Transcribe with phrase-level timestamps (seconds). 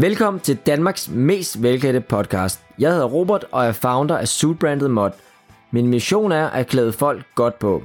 [0.00, 2.60] Velkommen til Danmarks mest velklædte podcast.
[2.78, 5.10] Jeg hedder Robert og er founder af Suitbranded Mod.
[5.70, 7.82] Min mission er at klæde folk godt på.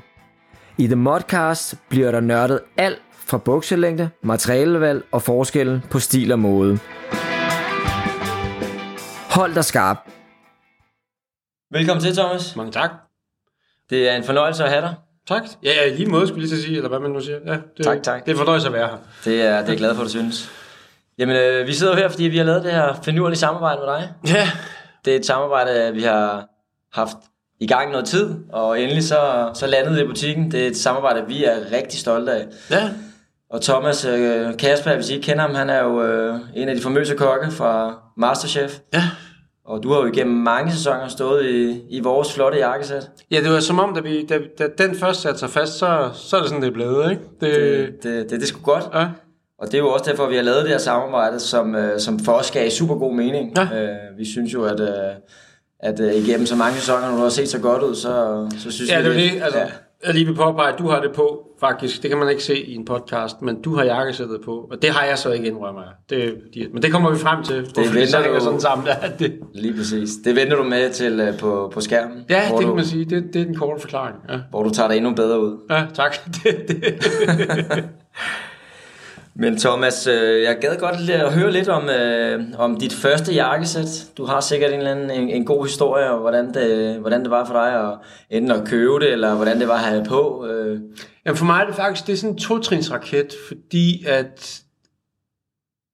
[0.77, 6.39] I The Modcast bliver der nørdet alt fra bukselængde, materialevalg og forskellen på stil og
[6.39, 6.79] mode.
[9.29, 9.97] Hold dig skarp.
[11.71, 12.55] Velkommen til, Thomas.
[12.55, 12.89] Mange tak.
[13.89, 14.95] Det er en fornøjelse at have dig.
[15.27, 15.43] Tak.
[15.63, 17.39] Ja, ja, lige måde skulle jeg lige til at sige, eller hvad man nu siger.
[17.45, 18.25] Ja, det, Tak, tak.
[18.25, 18.97] Det er fornøjelse at være her.
[19.25, 20.62] Det er, det er jeg glad for, at du synes.
[21.17, 23.87] Jamen, øh, vi sidder jo her, fordi vi har lavet det her finurlige samarbejde med
[23.93, 24.09] dig.
[24.27, 24.49] Ja.
[25.05, 26.45] Det er et samarbejde, vi har
[26.93, 27.17] haft
[27.59, 30.51] i gang noget tid, og endelig så, så landede det i butikken.
[30.51, 32.45] Det er et samarbejde, vi er rigtig stolte af.
[32.71, 32.89] Ja.
[33.49, 36.75] Og Thomas øh, Kasper, hvis I ikke kender ham, han er jo øh, en af
[36.75, 38.79] de famøse kokke fra Masterchef.
[38.93, 39.03] Ja.
[39.65, 43.09] Og du har jo igennem mange sæsoner stået i, i vores flotte jakkesæt.
[43.31, 46.09] Ja, det var som om, da, vi, da, da den først satte sig fast, så,
[46.13, 47.23] så er det sådan, det er blevet, ikke?
[47.41, 48.83] Det, Det, det, det, det er sgu godt.
[48.93, 49.07] Ja.
[49.63, 52.19] Og det er jo også derfor, vi har lavet det her samarbejde, som, øh, som
[52.19, 53.57] for os gav super god mening.
[53.57, 53.63] Ja.
[53.83, 54.87] Øh, vi synes jo, at, øh,
[55.79, 58.71] at øh, igennem så mange sæsoner, når du har set så godt ud, så, så
[58.71, 59.05] synes Ja, vi...
[59.09, 59.41] det er det.
[59.43, 59.65] Altså, Ja.
[60.05, 62.01] Jeg lige vil påpege, at du har det på, faktisk.
[62.01, 64.51] Det kan man ikke se i en podcast, men du har jakkesættet på.
[64.71, 65.91] Og det har jeg så ikke indrømmer jeg.
[66.09, 67.61] Det, fordi- men det kommer vi frem til.
[67.73, 68.87] hvorfor venter så hænger du- sådan sammen.
[69.01, 70.09] Ja, det, Lige præcis.
[70.25, 72.17] Det venter du med til øh, på, på skærmen.
[72.29, 73.05] ja det du, kan man sige.
[73.05, 74.15] Det, det er den korte forklaring.
[74.29, 75.57] Ja, Hvor du tager dig endnu bedre ud.
[75.69, 76.15] ja tak.
[76.43, 76.83] Det, det.
[79.35, 84.07] Men Thomas, øh, jeg gad godt at høre lidt om, øh, om dit første jakkesæt.
[84.17, 87.31] Du har sikkert en, eller anden, en, en god historie om, hvordan det, hvordan det
[87.31, 87.97] var for dig at
[88.29, 90.47] enten at købe det, eller hvordan det var at have på.
[90.47, 90.79] Øh.
[91.25, 94.61] Jamen for mig er det faktisk det er sådan en totrinsraket, fordi at...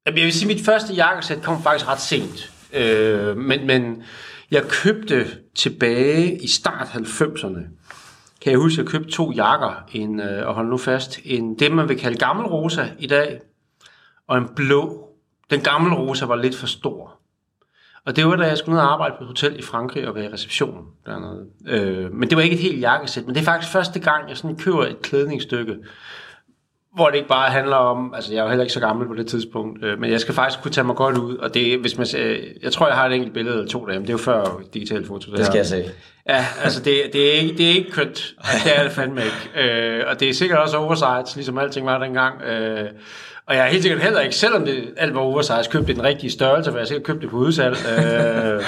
[0.05, 2.51] Jamen, Jeg vil sige, at mit første jakkesæt kom faktisk ret sent.
[2.73, 4.03] Øh, men, men
[4.51, 7.78] jeg købte tilbage i start 90'erne.
[8.41, 11.59] Kan jeg huske, at jeg købte to jakker, en, øh, og hold nu fast, en
[11.59, 13.41] det man vil kalde gammel rosa i dag,
[14.27, 15.05] og en blå.
[15.49, 17.19] Den gamle rosa var lidt for stor.
[18.05, 20.15] Og det var, da jeg skulle ned og arbejde på et hotel i Frankrig og
[20.15, 21.45] være i receptionen dernede.
[21.67, 24.37] Øh, men det var ikke et helt jakkesæt, men det er faktisk første gang, jeg
[24.37, 25.77] sådan køber et klædningsstykke,
[26.95, 29.13] hvor det ikke bare handler om, altså jeg er jo heller ikke så gammel på
[29.13, 31.97] det tidspunkt, øh, men jeg skal faktisk kunne tage mig godt ud, og det, hvis
[31.97, 34.17] man, ser- jeg tror, jeg har et enkelt billede eller to derhjemme, det er jo
[34.23, 35.31] før digital foto.
[35.31, 35.83] Det skal jeg se.
[36.29, 38.35] Ja, altså det, det, er ikke, det er ikke kønt.
[38.37, 39.69] Altså, det er det fandme ikke.
[39.71, 42.41] Øh, og det er sikkert også oversize, ligesom alting var dengang.
[42.41, 42.85] Øh,
[43.47, 46.31] og jeg er helt sikkert heller ikke, selvom det alt var oversize, købt den rigtige
[46.31, 47.75] størrelse, for jeg har sikkert købt det på udsalg.
[47.99, 48.61] Øh,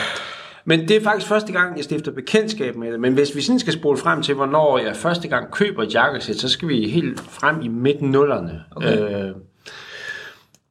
[0.66, 3.00] men det er faktisk første gang, jeg stifter bekendtskab med det.
[3.00, 6.36] Men hvis vi sådan skal spole frem til, hvornår jeg første gang køber et jakkesæt,
[6.36, 8.64] så skal vi helt frem i midten nullerne.
[8.76, 9.26] Okay.
[9.28, 9.32] Øh,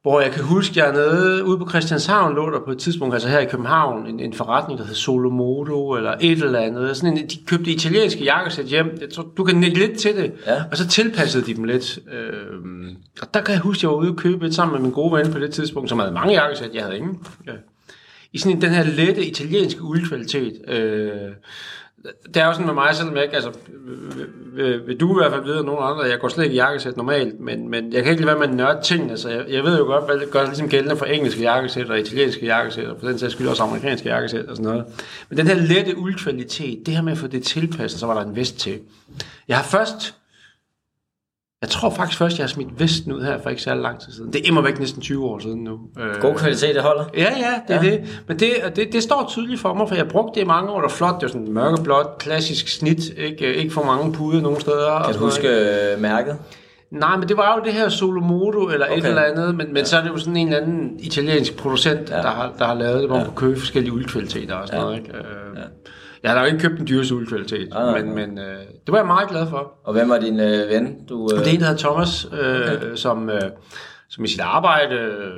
[0.01, 3.13] hvor jeg kan huske, jeg er nede ude på Christianshavn, lå der på et tidspunkt,
[3.13, 6.97] altså her i København, en, en forretning, der hed Solomodo, eller et eller andet.
[6.97, 8.97] Sådan en, de købte italienske jakkesæt hjem.
[9.01, 10.33] Jeg tror, du kan nikke lidt til det.
[10.47, 10.63] Ja.
[10.71, 11.99] Og så tilpassede de dem lidt.
[12.11, 12.89] Øhm,
[13.21, 14.91] og der kan jeg huske, at jeg var ude og købe et sammen med min
[14.91, 17.19] gode ven på det tidspunkt, som havde mange jakkesæt, jeg havde ingen.
[17.47, 17.51] Ja.
[18.33, 20.61] I sådan en, den her lette italienske uldkvalitet.
[20.67, 21.31] Øh,
[22.33, 23.51] det er jo sådan med mig, selvom jeg ikke, altså,
[24.53, 26.57] vil, vil, du i hvert fald vide, og nogen andre, jeg går slet ikke i
[26.57, 29.45] jakkesæt normalt, men, men jeg kan ikke lade være med at nørde tingene, så jeg,
[29.49, 32.85] jeg ved jo godt, hvad det gør ligesom gældende for engelske jakkesæt og italienske jakkesæt,
[32.85, 34.85] og på den sags skyld også amerikanske jakkesæt og sådan noget.
[35.29, 38.29] Men den her lette uldkvalitet, det her med at få det tilpasset, så var der
[38.29, 38.79] en vest til.
[39.47, 40.15] Jeg har først,
[41.61, 44.11] jeg tror faktisk først, jeg har smidt vesten ud her for ikke særlig lang tid
[44.13, 44.33] siden.
[44.33, 45.79] Det er immer væk næsten 20 år siden nu.
[45.99, 47.03] Øh, God kvalitet, det holder.
[47.17, 47.91] Ja, ja, det er Ja.
[47.91, 48.21] det.
[48.27, 50.75] Men det, det, det står tydeligt for mig, for jeg brugte det i mange år.
[50.75, 54.59] Det var flot, det var sådan mørkeblåt, klassisk snit, ikke, ikke for mange puder nogen
[54.59, 55.03] steder.
[55.05, 55.93] Kan du huske noget.
[55.95, 56.37] øh, mærket?
[56.91, 58.97] Nej, men det var jo det her Solomodo eller okay.
[58.97, 59.83] Et eller andet, men, men ja.
[59.83, 62.15] så er det jo sådan en eller anden italiensk producent, Ja.
[62.15, 63.29] der, har, der har lavet det, hvor man Ja.
[63.31, 64.85] kan købe forskellige uldkvaliteter og sådan Ja.
[64.85, 64.97] noget.
[64.97, 65.09] Ikke?
[65.17, 65.23] Øh,
[65.55, 65.61] Ja.
[66.23, 68.25] Jeg har da jo ikke købt den dyreste uldkvalitet, nej, men, nej.
[68.25, 69.73] men øh, det var jeg meget glad for.
[69.83, 71.05] Og hvem var din øh, ven?
[71.09, 72.95] Du, øh, Det er en, der hedder Thomas, øh, Okay.
[72.95, 73.41] som, øh,
[74.09, 75.31] som i sit arbejde øh,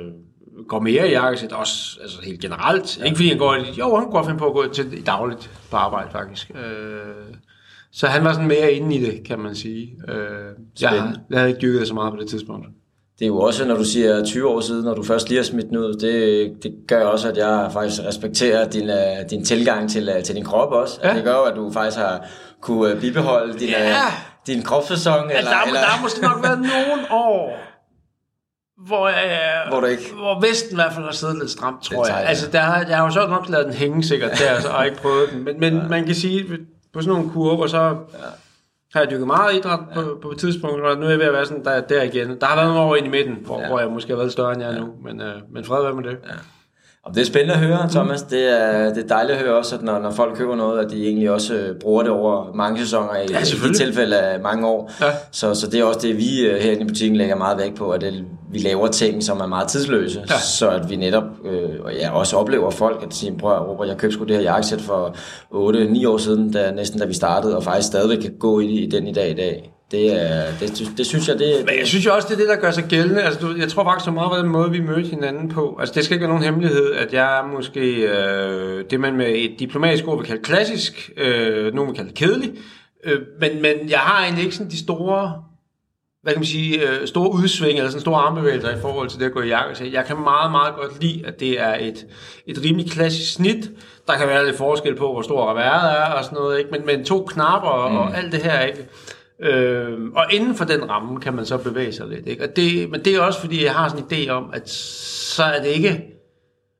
[0.68, 2.98] går mere i jakkesæt, også altså helt generelt.
[2.98, 3.04] Ja.
[3.04, 5.50] Ikke fordi han går, i- jo, han går finde på at gå til i dagligt
[5.70, 6.50] på arbejde faktisk.
[6.50, 7.34] Øh,
[7.92, 9.96] så han var sådan mere inde i det, kan man sige.
[10.08, 10.14] Øh,
[10.80, 12.66] jeg, jeg havde ikke dykket det så meget på det tidspunkt.
[13.18, 15.44] Det er jo også, når du siger 20 år siden, når du først lige har
[15.44, 19.90] smidt den ud, det, det gør også, at jeg faktisk respekterer din, øh, din tilgang
[19.90, 21.00] til, øh, til din krop også.
[21.02, 21.08] Ja.
[21.08, 21.14] Ja.
[21.16, 22.24] Det gør at du faktisk har
[22.60, 23.88] kunne øh, bibeholde din, Ja.
[23.90, 23.96] øh,
[24.46, 25.14] din kropsfæson.
[25.24, 27.58] Eller, Altså, der, eller, der har måske nok været nogle år,
[28.86, 32.24] hvor, jeg, Hvor ikke- hvor vesten i hvert fald har siddet lidt stramt, tror jeg.
[32.26, 34.86] Altså, der har, jeg har jo så nok lavet den hænge sikkert der, så, og
[34.86, 35.44] ikke prøvet den.
[35.44, 36.44] Men, men man kan sige,
[36.92, 37.96] på sådan nogle kurver, så
[38.94, 41.32] har jeg dykket meget idræt på, på et tidspunkt, og nu er jeg ved at
[41.32, 42.40] være sådan der, der igen.
[42.40, 43.62] Der har været nogle år ind i midten, hvor, Ja.
[43.62, 43.68] ja.
[43.68, 45.94] hvor jeg måske har været større, end jeg er nu, men, øh, men fred være
[45.94, 46.10] med det.
[46.26, 46.32] Ja.
[47.04, 48.22] Og det er spændende at høre, Thomas.
[48.22, 48.28] Mm.
[48.28, 50.90] Det, er, det er dejligt at høre også, at når, når folk køber noget, at
[50.90, 53.40] de egentlig også øh, bruger det over mange sæsoner, i, ja,
[53.70, 54.92] i tilfælde af mange år.
[55.00, 55.06] Ja.
[55.30, 57.90] Så, så det er også det, vi øh, herinde i butikken lægger meget vægt på,
[57.90, 60.38] at det, vi laver ting, som er meget tidsløse, ja.
[60.38, 61.68] så at vi netop øh,
[62.00, 65.16] ja, også oplever folk, at sige, prøv Robert, jeg købte sgu det her jakkesæt for
[66.04, 68.86] 8-9 år siden, da, næsten da vi startede, og faktisk stadigvæk kan gå i, i
[68.86, 69.73] den i dag i dag.
[69.94, 72.48] Det, er, det, det synes jeg, det, Men jeg synes jo også, det er det,
[72.48, 73.22] der gør sig gældende.
[73.22, 75.76] Altså, du, jeg tror faktisk så meget på den måde, vi mødte hinanden på.
[75.80, 79.26] Altså, det skal ikke være nogen hemmelighed, at jeg er måske øh, det, man med
[79.28, 82.52] et diplomatisk ord vil kalde klassisk, øh, nogen vil kalde kedelig.
[83.04, 85.32] Øh, men, men jeg har egentlig ikke sådan de store
[86.24, 89.26] hvad kan man sige, øh, store udsving eller sådan store armbevægelser i forhold til det
[89.26, 89.90] at gå i jakke.
[89.92, 92.06] Jeg kan meget, meget godt lide, at det er et,
[92.46, 93.70] et rimelig klassisk snit.
[94.06, 96.70] Der kan være lidt forskel på, hvor stor reværet er og sådan noget, ikke?
[96.70, 97.96] Men, men to knapper mm.
[97.96, 98.88] og alt det her, ikke?
[99.40, 102.26] Øh, og inden for den ramme kan man så bevæge sig lidt.
[102.26, 102.42] Ikke?
[102.42, 105.42] Og det, men det er også fordi, jeg har sådan en idé om, at så
[105.42, 106.10] er det ikke...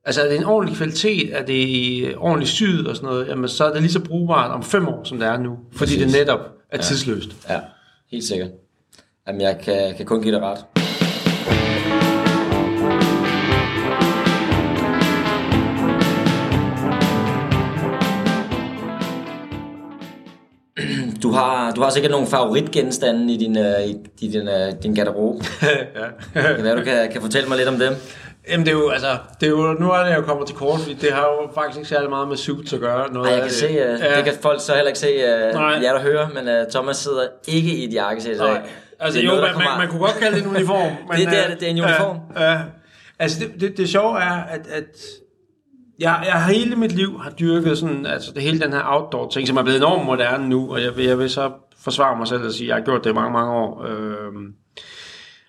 [0.07, 3.65] Altså er det en ordentlig kvalitet, er det ordentligt syet og sådan noget, jamen så
[3.65, 5.59] er det lige så brugbart om fem år, som det er nu.
[5.73, 6.13] Fordi Præcis.
[6.13, 6.41] det netop
[6.71, 7.29] er tidsløst.
[7.49, 7.61] Ja,
[8.11, 8.51] helt sikkert.
[9.27, 10.65] Jamen jeg kan, kan kun give dig ret.
[21.25, 24.95] Du har, du har sikkert nogle favoritgenstande i din, uh, i, i din, uh, din
[24.95, 25.45] garderobe.
[26.35, 26.55] ja.
[26.55, 27.93] kan være, du kan, kan fortælle mig lidt om dem?
[28.49, 30.81] Jamen det er jo, altså, det er jo, nu er det jo kommet til kort,
[30.81, 33.13] fordi det har jo faktisk ikke særlig meget med suits at gøre.
[33.13, 33.57] Noget Nej, jeg kan det.
[33.57, 34.17] se, uh, ja.
[34.17, 35.81] det kan folk så heller ikke se, uh, Nej.
[35.83, 38.37] jer der hører, men uh, Thomas sidder ikke i et jakkesæt.
[38.39, 38.63] Nej,
[39.01, 40.93] altså jo, noget, man, man, man, kunne godt kalde det en uniform.
[41.09, 42.17] Men, det, det, er, det, det er en uniform.
[42.37, 42.59] Ja, ja.
[43.19, 44.85] Altså det, det, det sjove er, at, at
[45.99, 49.29] jeg, jeg har hele mit liv har dyrket sådan, altså det hele den her outdoor
[49.29, 52.45] ting, som er blevet enormt moderne nu, og jeg, jeg vil så forsvare mig selv
[52.45, 53.85] og sige, at jeg har gjort det i mange, mange år.
[53.89, 54.33] Øh,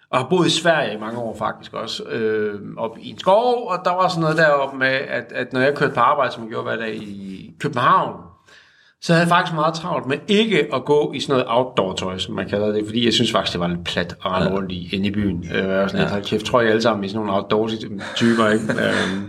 [0.10, 3.68] og har boet i Sverige i mange år faktisk også, øh, op i en skov,
[3.68, 6.44] og der var sådan noget deroppe med, at, at når jeg kørte på arbejde, som
[6.44, 8.14] jeg gjorde hver dag i København,
[9.02, 12.36] så havde jeg faktisk meget travlt med ikke at gå i sådan noget outdoor-tøj, som
[12.36, 14.96] man kalder det, fordi jeg synes faktisk, det var lidt plat at rende rundt i,
[14.96, 15.48] inde i byen.
[15.54, 16.16] Øh, jeg var sådan ja.
[16.16, 18.66] lidt, kæft, tror jeg alle sammen i sådan nogle outdoor-typer, ikke?
[18.84, 19.24] øh,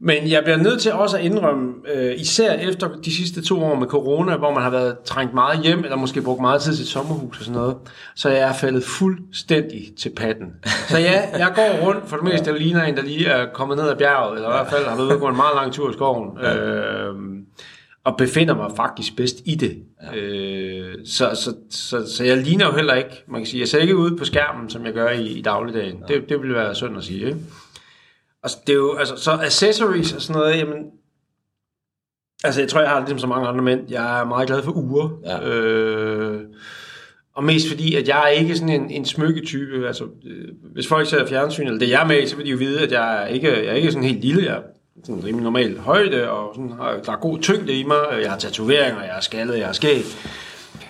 [0.00, 3.74] men jeg bliver nødt til også at indrømme, øh, især efter de sidste to år
[3.74, 6.82] med corona, hvor man har været trængt meget hjem, eller måske brugt meget tid til
[6.82, 7.76] et sommerhus og sådan noget,
[8.16, 10.46] så jeg er faldet fuldstændig til patten.
[10.88, 13.78] Så ja, jeg går rundt, for det meste jeg ligner en, der lige er kommet
[13.78, 15.72] ned ad bjerget, eller i hvert fald har været ude og gå en meget lang
[15.72, 16.38] tur i skoven.
[16.38, 17.14] Øh,
[18.04, 19.76] og befinder mig faktisk bedst i det.
[20.16, 23.78] Øh, så, så, så, så jeg ligner jo heller ikke, man kan sige, jeg ser
[23.78, 26.02] ikke ud på skærmen, som jeg gør i, i dagligdagen.
[26.08, 27.38] Det, det vil være synd at sige, ikke?
[28.44, 30.78] Altså, det er jo, altså, så accessories og sådan noget, jamen,
[32.44, 33.80] altså, jeg tror, jeg har det ligesom så mange andre mænd.
[33.88, 35.08] Jeg er meget glad for uger.
[35.24, 35.48] Ja.
[35.48, 36.40] Øh,
[37.34, 39.86] og mest fordi, at jeg er ikke sådan en, en smykketype.
[39.86, 42.56] Altså, øh, hvis folk ser fjernsyn, eller det jeg er med så vil de jo
[42.56, 44.44] vide, at jeg er ikke, jeg er ikke sådan helt lille.
[44.44, 44.62] Jeg er
[45.04, 46.70] sådan rimelig normal højde, og sådan,
[47.04, 47.96] der er god tyngde i mig.
[48.22, 50.04] Jeg har tatoveringer, jeg er skaldet, jeg er skæg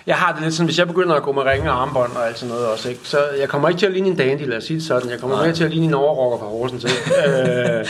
[0.07, 2.27] jeg har det lidt sådan, hvis jeg begynder at gå med ringe og armbånd og
[2.27, 3.01] alt sådan noget også, ikke?
[3.03, 5.09] så jeg kommer ikke til at ligne en dandy, lad os sige det sådan.
[5.09, 6.85] Jeg kommer mere til at ligne en overrocker fra Horsens.
[6.85, 7.85] øh,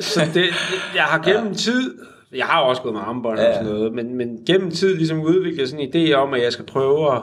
[0.14, 0.44] så det,
[0.94, 1.54] jeg har gennem ja.
[1.54, 1.94] tid,
[2.34, 3.48] jeg har også gået med armbånd ja.
[3.48, 6.52] og sådan noget, men, men gennem tid ligesom udviklet sådan en idé om, at jeg
[6.52, 7.22] skal prøve at,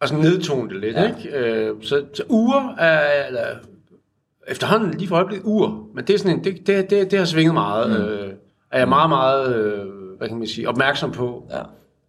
[0.00, 0.96] at sådan nedtone det lidt.
[0.96, 1.06] Ja.
[1.06, 1.38] Ikke?
[1.38, 3.46] Øh, så, så uger er, eller
[4.48, 7.26] efterhånden lige for øjeblikket uger, men det er sådan en, det, det, det, det har
[7.26, 7.90] svinget meget.
[7.90, 7.96] Mm.
[7.96, 8.32] Øh,
[8.70, 9.86] er jeg meget, meget, øh,
[10.18, 11.46] hvad kan man sige, opmærksom på.
[11.50, 11.62] Ja.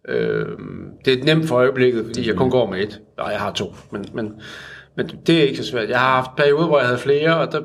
[0.08, 0.46] Øh,
[1.04, 3.00] det er nemt for øjeblikket, fordi jeg kun går med et.
[3.16, 4.32] Nej, jeg har to, men, men,
[4.96, 5.88] men det er ikke så svært.
[5.88, 7.60] Jeg har haft perioder, hvor jeg havde flere, og der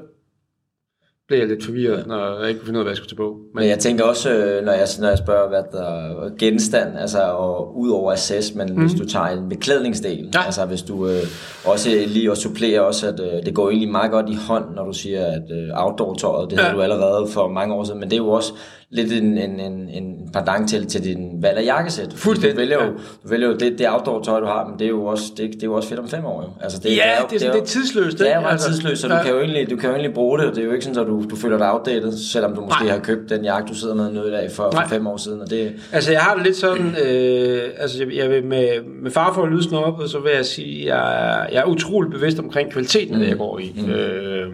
[1.30, 3.16] blev jeg lidt forvirret, når jeg ikke kunne finde ud af, hvad jeg skulle til
[3.16, 3.38] på.
[3.54, 7.22] Men, men jeg tænker også, øh, når jeg, når jeg spørger, hvad der genstand, altså
[7.22, 8.82] og ud over assess, men mm.
[8.82, 10.46] hvis du tager en beklædningsdel, ja.
[10.46, 11.24] altså hvis du øh,
[11.66, 14.86] også lige og supplerer også, at øh, det går egentlig meget godt i hånd, når
[14.86, 16.62] du siger, at øh, outdoor-tøjet, det ja.
[16.62, 18.54] havde du allerede for mange år siden, men det er jo også
[18.92, 22.14] lidt en, en, en, en pendant til, til din valg af jakkesæt.
[22.16, 22.56] Fuldstændig.
[22.56, 22.92] Du vælger jo,
[23.24, 25.54] du vælger jo det, det outdoor tøj, du har, men det er jo også, det,
[25.54, 26.42] det er jo også fedt om fem år.
[26.42, 26.64] Jo.
[26.64, 28.20] Altså, det, ja, det er, jo, det, er, det, er, det er tidsløst.
[28.20, 29.18] Det er jo ret altså, tidsløst, så ja.
[29.18, 30.56] du, kan jo egentlig, du kan jo egentlig bruge det.
[30.56, 32.94] Det er jo ikke sådan, at du, du føler dig outdated, selvom du måske Nej.
[32.94, 35.42] har købt den jakke, du sidder med nu i dag for, for fem år siden.
[35.42, 38.70] Og det, altså jeg har det lidt sådan, øh, altså jeg, jeg vil med,
[39.02, 42.12] med far for at lyde op, så vil jeg sige, jeg er, jeg er utrolig
[42.12, 43.40] bevidst omkring kvaliteten af det, jeg mm.
[43.40, 43.76] går i.
[43.78, 43.92] Mm.
[43.92, 44.54] Øh,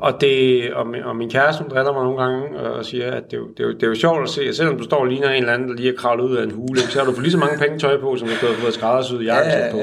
[0.00, 3.30] og, det, og, min, og min kæreste, hun driller mig nogle gange og siger, at
[3.30, 5.28] det, det, det, det er jo sjovt at se, at selvom du står og ligner
[5.28, 7.22] en eller anden, der lige er kravlet ud af en hule, så har du fået
[7.22, 9.72] lige så mange penge tøj på, som du har fået skræddersyet jakkesæt ja, ja, ja,
[9.72, 9.78] på.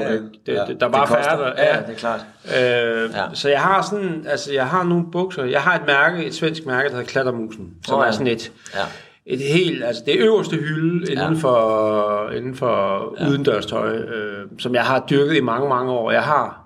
[0.46, 1.52] Det, ja, det, der er bare færre der.
[1.58, 2.20] Ja, ja, det er klart.
[2.46, 3.24] Øh, ja.
[3.34, 6.66] Så jeg har sådan, altså jeg har nogle bukser, jeg har et mærke, et svensk
[6.66, 8.08] mærke, der hedder Klattermusen, som oh, ja.
[8.08, 8.84] er sådan et, ja.
[9.26, 11.40] et helt, altså det øverste hylde inden ja.
[11.40, 13.28] for, inden for ja.
[13.28, 16.10] udendørstøj, øh, som jeg har dyrket i mange, mange år.
[16.10, 16.64] Jeg har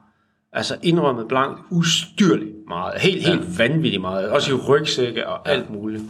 [0.52, 3.00] altså indrømmet blankt ustyrligt meget.
[3.00, 4.28] Helt, helt vanvittigt meget.
[4.28, 6.02] Også i rygsække og alt muligt.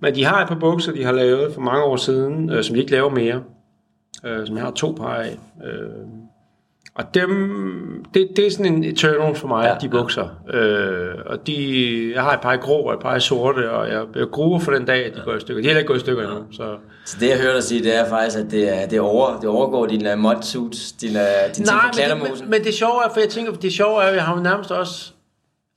[0.00, 2.74] Men de har et par bukser, de har lavet for mange år siden, øh, som
[2.74, 3.42] de ikke laver mere.
[4.24, 5.38] Øh, som jeg har to par af.
[5.64, 6.06] Øh,
[6.94, 10.28] og dem, det, det er sådan en eternal for mig, ja, de bukser.
[10.52, 10.58] Ja.
[10.58, 13.88] Øh, og de, jeg har et par i grå og et par i sorte, og
[13.88, 15.24] jeg, jeg gruer for den dag, at de ja.
[15.24, 15.62] går i stykker.
[15.62, 16.44] De er heller ikke gået i stykker endnu.
[16.52, 16.76] Så.
[17.04, 19.48] så det jeg hører dig sige, det er faktisk, at det, er, det, over, det
[19.48, 23.04] overgår dine uh, mod suits, dine, uh, dine Nej, ting men, men, men, det sjove
[23.04, 25.12] er, for jeg tænker, det sjove er, at jeg har jo nærmest også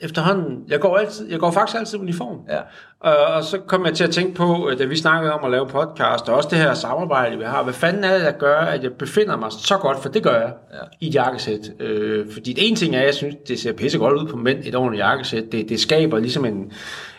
[0.01, 2.37] efterhånden, jeg går, altid, jeg går faktisk altid i uniform.
[2.49, 2.59] Ja.
[3.05, 5.67] Uh, og så kom jeg til at tænke på, da vi snakkede om at lave
[5.67, 7.63] podcast, og også det her samarbejde, vi har.
[7.63, 10.35] Hvad fanden er det, der gør, at jeg befinder mig så godt, for det gør
[10.35, 10.77] jeg, ja.
[10.99, 11.71] i et jakkesæt.
[11.79, 14.37] Uh, fordi det ene ting er, at jeg synes, det ser pisse godt ud på
[14.37, 15.43] mænd, et ordentligt jakkesæt.
[15.51, 16.71] Det, det skaber ligesom en,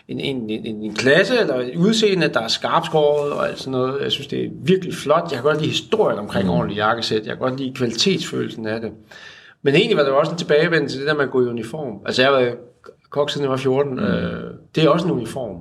[0.09, 4.03] en, en, en, en klasse, eller et udseende, der er skarpskåret og alt sådan noget.
[4.03, 5.23] Jeg synes, det er virkelig flot.
[5.23, 6.51] Jeg kan godt lide historien omkring mm.
[6.51, 7.27] ordentligt jakkesæt.
[7.27, 8.91] Jeg kan godt lide kvalitetsfølelsen af det.
[9.63, 11.95] Men egentlig var det også en tilbagevendelse til det der med at gå i uniform.
[12.07, 12.53] Altså jeg var
[13.11, 13.95] kok siden jeg var 14.
[13.95, 14.01] Mm.
[14.01, 15.57] Øh, det er også en uniform.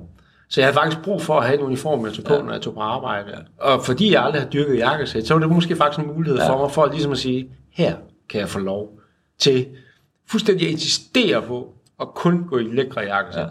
[0.48, 2.42] Så jeg havde faktisk brug for at have en uniform, jeg tog på, ja.
[2.42, 3.44] når jeg tog på arbejde.
[3.58, 6.48] Og fordi jeg aldrig har dyrket jakkesæt, så var det måske faktisk en mulighed ja.
[6.48, 7.96] for mig, for at ligesom at sige, her
[8.28, 8.98] kan jeg få lov
[9.38, 9.66] til
[10.30, 13.42] fuldstændig at insistere på at kun gå i lækre jakkesæt.
[13.42, 13.48] Ja.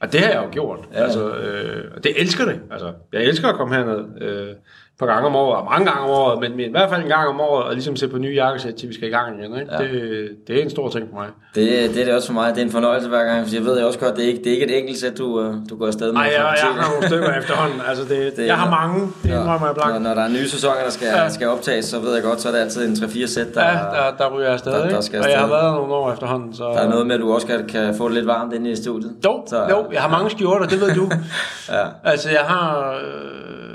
[0.00, 0.78] Og det har jeg jo gjort.
[0.92, 1.02] Ja.
[1.02, 2.60] Altså, øh, og det elsker det.
[2.70, 4.22] Altså, jeg elsker at komme herned.
[4.22, 4.54] Øh,
[5.02, 7.08] par gange om året, og mange gange om året, men, men i hvert fald en
[7.08, 9.60] gang om året, og ligesom se på nye jakkesæt, til vi skal i gang igen.
[9.60, 9.72] Ikke?
[9.72, 9.78] Ja.
[9.82, 11.28] Det, det er en stor ting for mig.
[11.54, 12.54] Det, det er det også for mig.
[12.54, 14.46] Det er en fornøjelse hver gang, for jeg ved også godt, det er ikke, det
[14.46, 16.12] er ikke et enkelt sæt, du, øh, du går afsted med.
[16.12, 17.80] Nej, jeg, jeg, har nogle stykker efterhånden.
[17.92, 20.74] Altså det, det, jeg har mange, det ja, jeg Når, når der er nye sæsoner,
[20.84, 21.28] der skal, ja.
[21.28, 23.72] skal optages, så ved jeg godt, så er det altid en 3-4 sæt, der, ja,
[23.72, 24.72] der, der ryger afsted.
[24.72, 25.20] Der, der skal afsted.
[25.20, 26.54] Og jeg har været nogle år efterhånden.
[26.54, 26.64] Så...
[26.64, 28.76] Der er noget med, at du også kan, kan få det lidt varmt inde i
[28.76, 29.12] studiet.
[29.24, 31.10] Jo, så, jo jeg har mange skjorter, det ved du.
[31.76, 31.84] ja.
[32.04, 32.92] Altså jeg har...
[32.92, 33.71] Øh,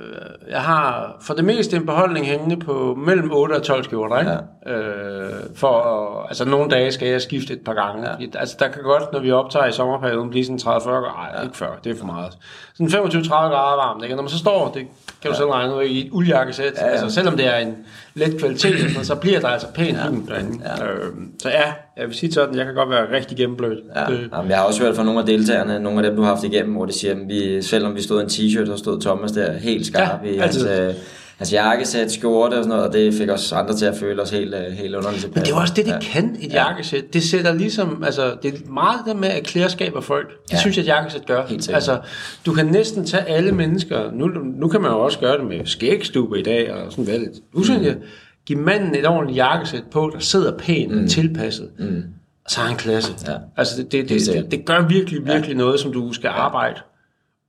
[0.50, 4.32] jeg har for det meste en beholdning hængende på mellem 8 og 12 skjorter, ikke?
[4.32, 4.38] Ja.
[4.68, 8.10] Øh, for, altså nogle dage skal jeg skifte et par gange.
[8.10, 8.40] Ja.
[8.40, 11.34] Altså der kan godt, når vi optager i sommerperioden, blive sådan 30-40 grader.
[11.34, 12.38] Nej, ikke 40, det er for meget.
[12.74, 14.14] Sådan 25-30 grader varmt, ikke?
[14.14, 14.88] Og når man så står, det
[15.22, 15.36] kan du ja.
[15.36, 16.92] selv regne ud, i et uldjakkesæt, ja, ja.
[16.92, 17.76] altså selvom det er en
[18.14, 20.34] let kvalitet, så bliver der altså pænt ja.
[20.34, 20.64] derinde.
[20.80, 20.86] Ja.
[20.86, 23.80] Øh, så ja, jeg vil sige sådan, jeg kan godt være rigtig gennemblødt.
[23.96, 24.06] Ja.
[24.06, 24.30] Det.
[24.34, 26.44] Jamen, jeg har også hørt fra nogle af deltagerne, nogle af dem, du har haft
[26.44, 29.32] igennem, hvor de siger, at vi, selvom vi stod i en t-shirt, så stod Thomas
[29.32, 30.94] der helt skarp ja, i hans, øh,
[31.38, 34.30] hans jakkesæt, skjorte og sådan noget, og det fik os andre til at føle os
[34.30, 36.00] helt, øh, helt underligt Men det er også det, det ja.
[36.00, 36.66] kan, et ja.
[36.66, 37.14] jakkesæt.
[37.14, 40.28] Det sætter ligesom, altså, det er meget det med at klærskaber folk.
[40.44, 40.60] Det ja.
[40.60, 41.46] synes jeg, et jakkesæt gør.
[41.48, 42.00] Helt altså,
[42.46, 45.66] du kan næsten tage alle mennesker, nu, nu kan man jo også gøre det med
[45.66, 47.20] skægstube i dag, og sådan hvad
[47.54, 48.02] Nu synes mm.
[48.46, 51.04] give manden et ordentligt jakkesæt på, der sidder pænt mm.
[51.04, 51.70] og tilpasset.
[51.80, 52.04] Mm
[52.48, 53.14] så har han klasse.
[53.28, 53.38] Ja.
[53.58, 55.58] Altså det, det, det, det, det gør virkelig, virkelig ja.
[55.58, 56.82] noget, som du skal arbejde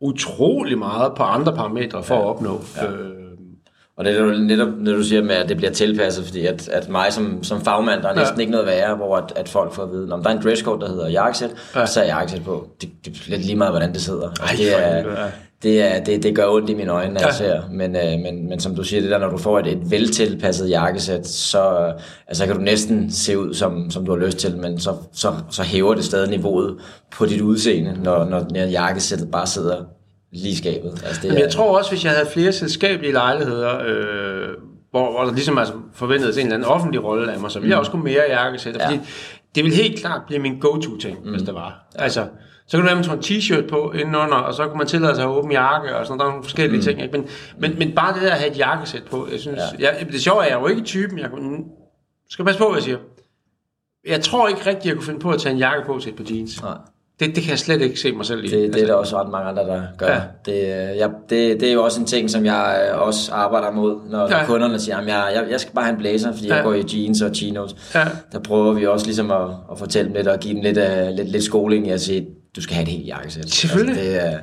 [0.00, 2.20] utrolig meget på andre parametre for ja.
[2.20, 2.60] at opnå.
[2.76, 2.90] Ja.
[2.90, 3.27] Øh,
[3.98, 6.68] og det er jo netop, når du siger med, at det bliver tilpasset, fordi at,
[6.68, 8.40] at mig som, som fagmand, der er næsten ja.
[8.40, 10.80] ikke noget værre, hvor at, at folk får at vide, om der er en dresscode,
[10.80, 11.86] der hedder jakkesæt, ja.
[11.86, 12.66] så er jakkesæt på.
[12.80, 14.28] Det, det er lidt lige meget, hvordan det sidder.
[14.40, 15.04] Ej, det, er,
[15.62, 17.26] det, er, det, det gør ondt i mine øjne, når ja.
[17.26, 17.62] jeg ser.
[17.70, 20.70] Men, øh, men, men som du siger, det der, når du får et, et veltilpasset
[20.70, 21.92] jakkesæt, så
[22.28, 25.34] altså, kan du næsten se ud, som, som du har lyst til, men så, så,
[25.50, 26.76] så hæver det stadig niveauet
[27.12, 29.84] på dit udseende, når, når jakkesættet bare sidder
[30.32, 31.02] lige skabet.
[31.06, 31.50] Altså, det Men jeg er...
[31.50, 34.48] tror også, hvis jeg havde flere selskabelige lejligheder, øh,
[34.90, 37.66] hvor, hvor der ligesom altså forventedes en eller anden offentlig rolle af mig, så ville
[37.66, 37.70] mm.
[37.70, 38.76] jeg også gå mere jakkesæt.
[38.76, 38.86] Ja.
[38.86, 39.00] Fordi
[39.54, 41.30] det vil helt klart blive min go-to-ting, mm.
[41.30, 41.88] hvis det var.
[41.98, 42.02] Ja.
[42.02, 42.26] Altså,
[42.66, 45.24] så kan du være med en t-shirt på indenunder, og så kan man tillade sig
[45.24, 46.82] at åbne jakke, og sådan der er nogle forskellige mm.
[46.82, 47.02] ting.
[47.02, 47.18] Ikke?
[47.18, 49.98] Men, men, men bare det der at have et jakkesæt på, jeg synes, ja.
[49.98, 51.64] jeg, det sjove er, at jeg er jo ikke typen, jeg kunne,
[52.30, 52.98] skal passe på, hvad jeg siger.
[54.06, 56.16] Jeg tror ikke rigtigt, jeg kunne finde på at tage en jakke på til et
[56.16, 56.62] par jeans.
[56.62, 56.76] Nej.
[57.20, 58.48] Det, det kan jeg slet ikke se mig selv i.
[58.48, 58.82] Det, det altså.
[58.82, 60.06] er der også ret mange andre, der gør.
[60.06, 60.20] Ja.
[60.46, 63.96] Det, jeg, det, det er jo også en ting, som jeg øh, også arbejder mod,
[64.10, 64.44] når ja.
[64.46, 66.54] kunderne siger, at jeg, jeg, jeg skal bare have en blazer, fordi ja.
[66.54, 67.76] jeg går i jeans og chinos.
[67.94, 68.04] Ja.
[68.32, 71.16] Der prøver vi også ligesom at, at fortælle dem lidt og give dem lidt, uh,
[71.16, 73.50] lidt, lidt skoling i at sige, du skal have et helt jakkesæt.
[73.50, 73.96] Selvfølgelig.
[73.96, 74.38] Altså,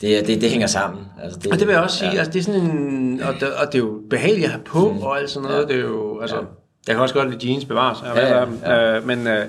[0.00, 1.04] det, det, det, det hænger sammen.
[1.22, 2.18] Altså, det, og det vil jeg også sige, ja.
[2.18, 4.92] altså, det er sådan en, og det, og det er jo behageligt at have på,
[4.92, 5.02] mm.
[5.02, 5.74] og alt sådan noget, ja.
[5.74, 6.42] det er jo, altså, ja.
[6.86, 8.96] jeg kan også godt lide jeans bevares, ja, ja, ja.
[8.96, 9.44] Øh, men, øh,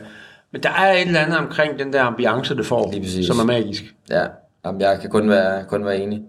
[0.52, 2.94] men der er et eller andet omkring den der ambiance, det får,
[3.24, 3.84] som er magisk.
[4.10, 4.26] Ja,
[4.66, 6.22] Jamen, jeg kan kun være, kun være enig.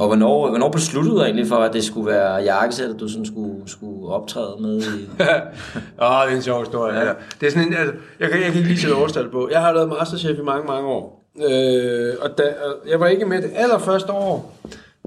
[0.00, 3.62] Og hvornår, hvornår besluttede du egentlig for, at det skulle være jakkesættet, du sådan skulle,
[3.66, 4.82] skulle optræde med?
[4.82, 4.84] I...
[6.04, 6.94] Åh, det er en sjov historie.
[6.94, 7.06] Ja.
[7.06, 7.12] Ja.
[7.40, 9.48] Det er sådan en, altså, jeg, kan, jeg kan ikke lige sætte årstal på.
[9.52, 11.24] Jeg har lavet Masterchef i mange, mange år.
[11.50, 12.42] Øh, og da,
[12.88, 14.58] jeg var ikke med det allerførste år,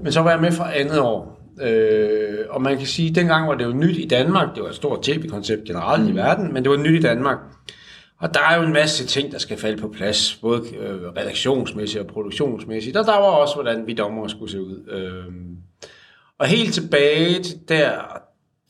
[0.02, 1.40] men så var jeg med fra andet år.
[1.62, 4.54] Øh, og man kan sige, at dengang var det jo nyt i Danmark.
[4.54, 6.08] Det var et stort tv-koncept generelt mm.
[6.08, 7.38] i verden, men det var nyt i Danmark.
[8.18, 12.00] Og der er jo en masse ting, der skal falde på plads, både øh, redaktionsmæssigt
[12.00, 14.88] og produktionsmæssigt, og der var også, hvordan vi dommer skulle se ud.
[14.90, 15.34] Øh,
[16.38, 17.90] og helt tilbage til der,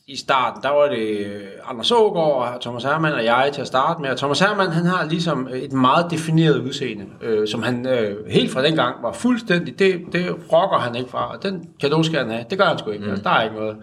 [0.07, 3.67] i starten, der var det øh, Anders Ågaard og Thomas Hermann og jeg til at
[3.67, 4.09] starte med.
[4.09, 8.51] Og Thomas Hermann, han har ligesom et meget defineret udseende, øh, som han øh, helt
[8.51, 12.19] fra den gang var fuldstændig, det, det rocker han ikke fra, og den kan skal
[12.19, 12.45] han have.
[12.49, 13.09] Det gør han sgu ikke, mm.
[13.09, 13.77] altså, der er ikke noget.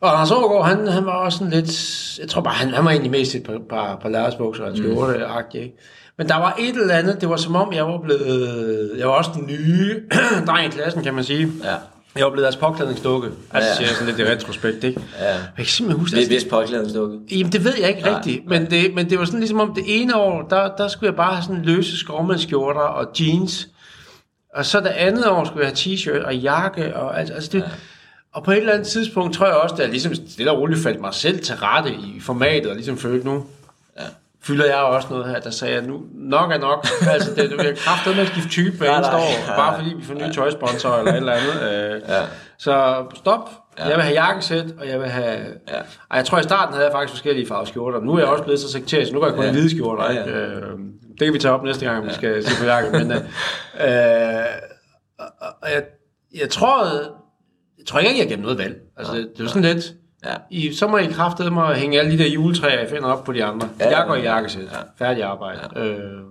[0.00, 2.90] Og Anders Ågaard, han, han var også sådan lidt, jeg tror bare, han, han var
[2.90, 5.76] egentlig mest et par, par, par lærresbukser og en skjorte-agtig, ikke?
[6.18, 9.14] Men der var et eller andet, det var som om, jeg var blevet, jeg var
[9.14, 10.02] også den nye
[10.46, 11.52] dreng i klassen, kan man sige.
[11.64, 11.74] Ja.
[12.16, 13.28] Jeg blevet deres påklædningsdukke.
[13.52, 13.86] Altså, Ja.
[13.88, 15.00] jeg sådan lidt i retrospekt, ikke?
[15.18, 15.32] Ja.
[15.34, 17.18] Jeg kan simpelthen huske, Det er vist påklædningsdukke.
[17.30, 19.74] Jamen, det ved jeg ikke Nej, rigtigt, men det, men det var sådan ligesom om
[19.74, 23.68] det ene år, der, der skulle jeg bare have sådan løse skovmandsskjorter og jeans,
[24.54, 27.58] og så det andet år skulle jeg have t-shirt og jakke, og altså, altså det,
[27.58, 27.64] ja.
[28.32, 30.82] og på et eller andet tidspunkt tror jeg også, at jeg ligesom stille og roligt
[30.82, 33.44] faldt mig selv til rette i formatet, og ligesom følte nu,
[33.98, 34.04] Ja.
[34.46, 37.60] Fylder jeg også noget her, der sagde jeg, nu nok er nok, altså det, det
[37.70, 39.56] er kraftigt med at skifte type hver eneste år, Ja.
[39.56, 41.94] bare fordi vi får nye tøjsponsor eller et eller andet.
[41.94, 42.22] Øh, Ja.
[42.58, 43.50] så stop.
[43.78, 43.82] Ja.
[43.84, 43.88] Ja.
[43.88, 45.38] Jeg vil have jakkesæt, og jeg vil have...
[45.68, 45.74] Ja.
[45.76, 45.82] Ej,
[46.16, 48.00] jeg tror, i starten havde jeg faktisk forskellige farver skjorter.
[48.00, 49.50] Nu er jeg også blevet så sekterisk, nu går jeg kun Ja.
[49.50, 50.04] hvide skjorter.
[50.12, 50.38] Ja, Ja, ja.
[50.38, 50.46] ja.
[50.46, 50.78] Øh,
[51.18, 52.92] det kan vi tage op næste gang, vi skal se på jakken.
[52.92, 53.16] Men, øh,
[53.86, 54.44] øh,
[55.74, 55.82] jeg,
[56.40, 56.84] jeg tror...
[57.78, 58.76] Jeg tror ikke, jeg giver noget valg.
[58.96, 59.84] Altså, det, det er jo sådan lidt...
[60.24, 60.34] Ja.
[60.50, 63.24] I, så må I kraftede mig at hænge alle de der juletræer, jeg finder op
[63.24, 63.68] på de andre.
[63.80, 64.34] Ja, jeg går i ja.
[64.34, 64.62] jakkesæt.
[64.62, 65.06] Ja.
[65.06, 65.60] Færdig arbejde.
[65.76, 65.84] Ja.
[65.84, 66.22] Øh,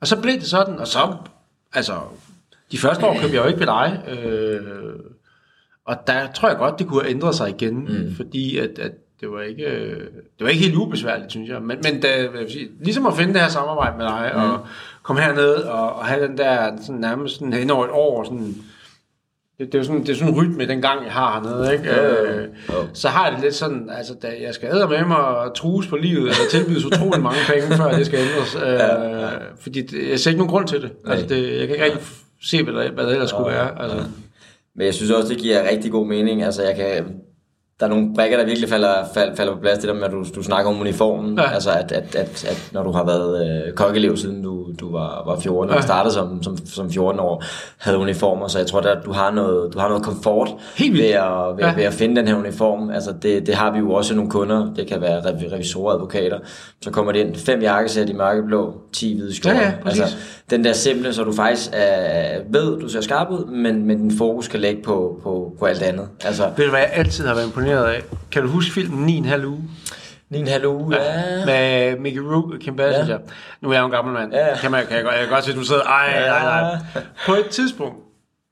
[0.00, 1.16] og så blev det sådan, og så...
[1.74, 1.94] Altså,
[2.72, 4.02] de første år købte jeg jo ikke ved dig.
[4.08, 4.60] Øh,
[5.86, 8.14] og der tror jeg godt, det kunne have ændret sig igen, mm.
[8.16, 11.62] fordi at, at det var ikke øh, det var ikke helt ubesværligt, synes jeg.
[11.62, 14.42] Men, men da, jeg sige, ligesom at finde det her samarbejde med dig, mm.
[14.42, 14.66] og
[15.02, 18.54] komme herned og, og have den der sådan nærmest sådan hen over et år, sådan,
[19.58, 21.72] det, det, er jo sådan, det er sådan en rytme, den gang jeg har hernede,
[21.72, 21.84] ikke?
[21.96, 22.74] Jo, jo, Øh, jo.
[22.94, 25.86] så har jeg det lidt sådan, altså, da jeg skal æde med mig og trues
[25.86, 28.54] på livet, eller tilbydes utrolig mange penge, før det skal ændres.
[28.54, 29.28] Øh, Ja, ja.
[29.60, 30.90] Fordi det, jeg ser ikke nogen grund til det.
[31.06, 32.00] Altså, det jeg kan ikke rigtig
[32.42, 33.82] se, hvad der, hvad der ellers skulle være.
[33.82, 33.96] Altså.
[34.76, 36.42] Men jeg synes også, det giver rigtig god mening.
[36.42, 37.04] Altså, jeg kan,
[37.80, 39.78] der er nogle brækker, der virkelig falder, falder, falder på plads.
[39.78, 41.38] Det der med, at du, du snakker om uniformen.
[41.38, 41.50] Ja.
[41.54, 45.22] Altså, at, at, at, at, når du har været øh, kokkelev, siden du, du var,
[45.26, 45.76] var 14, Ja.
[45.76, 47.42] og startede som, som, som 14 år,
[47.78, 48.48] havde uniformer.
[48.48, 51.04] Så jeg tror, at du har noget, du har noget komfort Helt vildt.
[51.06, 51.74] ved at, ved, Ja.
[51.74, 52.90] ved at finde den her uniform.
[52.90, 54.74] Altså, det, det har vi jo også nogle kunder.
[54.76, 56.38] Det kan være rev- revisorer, advokater.
[56.82, 59.60] Så kommer det ind fem jakkesæt i mørkeblå, 10 hvide skjorter.
[59.60, 60.00] Ja, ja, præcis.
[60.00, 60.16] altså,
[60.50, 64.18] den der simple, så du faktisk er, ved, du ser skarp ud, men, men din
[64.18, 66.08] fokus kan ligge på, på, på alt andet.
[66.24, 68.02] Altså, Ved du, hvad jeg altid har været imponeret af?
[68.32, 69.62] Kan du huske filmen 9,5 uge?
[70.34, 71.44] 9,5 uge, ja.
[71.46, 73.12] Med Mickey Rourke og Kim Basinger.
[73.14, 73.18] Ja.
[73.60, 74.32] Nu er jeg jo en gammel mand.
[74.32, 74.56] Ja, ja.
[74.56, 75.82] Kan, man, kan jeg, godt- jeg kan godt se, at du sidder...
[75.82, 76.28] Ej, Ja.
[76.28, 77.02] nej, nej.
[77.26, 77.96] På et tidspunkt,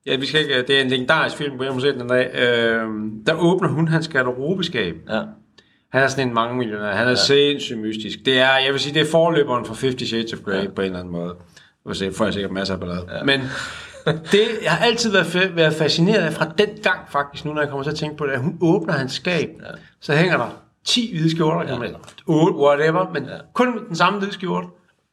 [0.06, 2.09] ja, vi skal ikke, det er en legendarisk film, hvor jeg må se den en
[2.09, 2.83] dag, øh,
[3.26, 4.94] der åbner hun hans garderobeskab.
[5.11, 5.20] ja.
[5.92, 6.92] Han er sådan en mange millionær.
[6.92, 7.14] Han er ja.
[7.14, 8.18] sindssygt mystisk.
[8.24, 10.68] Det er, jeg vil sige, det er forløberen for 50 Shades of Grey ja.
[10.76, 11.35] på en eller anden måde.
[11.92, 13.06] Se, får jeg sikkert masser af ballade.
[13.18, 13.24] Ja.
[13.24, 13.40] Men
[14.06, 17.70] det, jeg har altid været, været fascineret af fra den gang faktisk, nu når jeg
[17.70, 19.66] kommer til at tænke på det, at hun åbner hans skab, ja.
[20.00, 20.48] så hænger der
[20.84, 21.84] 10 hvide skjorter, ja.
[21.84, 23.30] eller 8, whatever, men ja.
[23.54, 24.66] kun den samme hvide skjorte,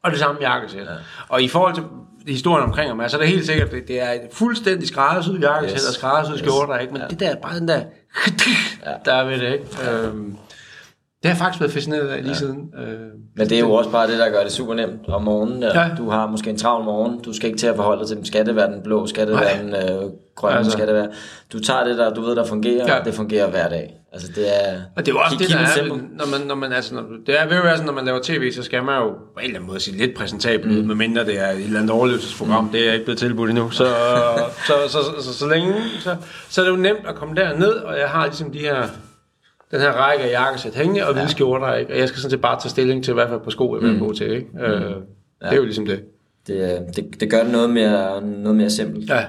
[0.04, 0.80] og det samme jakkesæt.
[0.82, 0.86] Ja.
[1.30, 1.84] Og i forhold til
[2.28, 5.76] historien omkring ham, så er det helt sikkert, det, det er et fuldstændig skræddersyet jakkesæt
[5.76, 5.82] Yes.
[5.84, 5.88] yes.
[5.88, 6.46] og skræddersyet Yes.
[6.46, 6.94] skjorter, ikke?
[6.94, 7.08] Men ja.
[7.08, 7.82] det der, bare den der,
[9.06, 9.66] der er ved det, ikke?
[9.84, 10.02] Ja.
[10.02, 10.38] Øhm,
[11.24, 12.34] det har jeg faktisk været fascineret af lige ja.
[12.38, 12.70] siden.
[12.80, 12.88] Øh,
[13.36, 15.62] Men det er jo også bare det, der gør det super nemt om morgenen.
[15.62, 15.82] Der.
[15.82, 15.90] Ja.
[15.98, 17.20] Du har måske en travl morgen.
[17.22, 19.82] Du skal ikke til at forholde dig til den skatteverden blå, skatteverden øh,
[20.36, 20.58] grønne, Altså.
[20.58, 20.72] altså.
[20.72, 21.12] skatteverden.
[21.54, 23.00] Du tager det, der du ved, der fungerer, Ja.
[23.00, 23.94] og det fungerer hver dag.
[24.14, 24.82] Altså det er...
[24.96, 27.42] Og det er jo også det, der er, når man, når man, altså, når, det
[27.42, 29.44] er ved at være sådan, når man laver tv, så skal man jo på en
[29.44, 32.70] eller anden måde sige lidt præsentabel ud, medmindre det er et eller andet overlevelsesprogram, mm.
[32.70, 33.70] det er ikke blevet tilbudt endnu.
[33.70, 33.86] Så,
[34.68, 36.16] så, så, så, så, så, længe, så,
[36.50, 38.84] så er det jo nemt at komme derned, og jeg har ligesom de her,
[39.72, 41.30] den her række af jakkesæt hængende og hvide ja.
[41.32, 41.94] skjorter, ikke?
[41.94, 43.94] og jeg skal sådan set bare tage stilling til, hvad for på sko jeg vil
[43.94, 44.00] mm.
[44.00, 44.32] gå til.
[44.32, 44.48] Ikke?
[44.60, 44.96] Øh, det
[45.42, 46.04] er jo ligesom det.
[46.48, 49.10] Det, er- det, det gør det noget mere, noget mere simpelt.
[49.10, 49.26] Ja.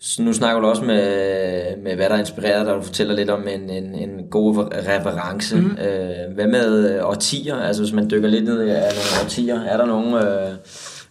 [0.00, 3.48] Så nu snakker du også med, med hvad der inspirerer dig, du fortæller lidt om
[3.48, 4.56] en, en, en god
[4.88, 5.56] reference.
[5.56, 5.70] Mm.
[5.70, 7.56] Øh, hvad med øh, årtier?
[7.56, 10.52] Altså hvis man dykker lidt ned i nogle årtier, er der nogle, øh,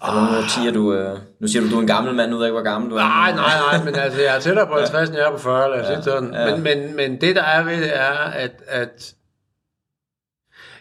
[0.02, 0.94] er der nogle årtier, du...
[0.94, 2.92] Øh, nu siger du, du er en gammel mand, nu ved jeg ikke, hvor gammel
[2.92, 3.00] du er.
[3.00, 5.70] Nej, nej, nej, men altså, jeg er tættere på 50, end jeg er på 40,
[5.70, 6.34] lad os sige sådan.
[6.34, 6.56] ja.
[6.56, 8.52] Men, men, men det, der er ved det, er, at...
[8.68, 9.14] at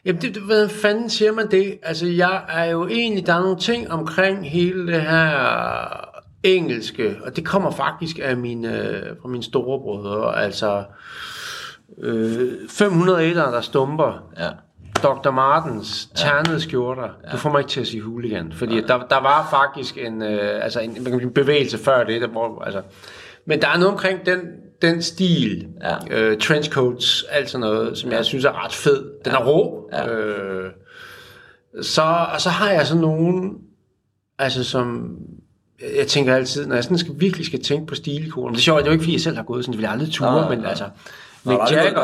[0.04, 1.78] Jamen, det, hvad fanden siger man det?
[1.82, 6.06] Altså, jeg er jo egentlig, der er nogle ting omkring hele det her
[6.42, 10.84] engelske, og det kommer faktisk af mine, fra mine storebrødre, altså
[12.02, 14.48] øh, 501'ere, der stumper, Ja.
[15.06, 15.30] Dr.
[15.30, 17.02] Martens ternede skjorter.
[17.26, 17.32] Ja.
[17.32, 20.64] Du får mig ikke til at sige hooligan, fordi der, der var faktisk en, øh,
[20.64, 22.82] altså en, en bevægelse før det, der, hvor, altså,
[23.46, 24.40] men der er noget omkring den,
[24.82, 25.94] den stil, Ja.
[26.10, 29.04] øh, trenchcoats, alt sådan noget, som jeg synes er ret fed.
[29.24, 29.88] Den er rå.
[29.92, 30.08] Ja.
[30.12, 30.70] Øh,
[31.82, 32.02] så,
[32.34, 33.52] og så har jeg sådan nogen,
[34.38, 35.08] altså som,
[35.98, 38.78] jeg, tænker altid, når jeg sådan skal, virkelig skal tænke på stilikoner, det er sjovt,
[38.78, 40.42] det er jo ikke fordi, jeg selv har gået sådan, det vil jeg aldrig ture,
[40.42, 40.68] Nå, men nå.
[40.68, 40.84] altså,
[41.44, 42.00] Nå, der Mick er Jagger?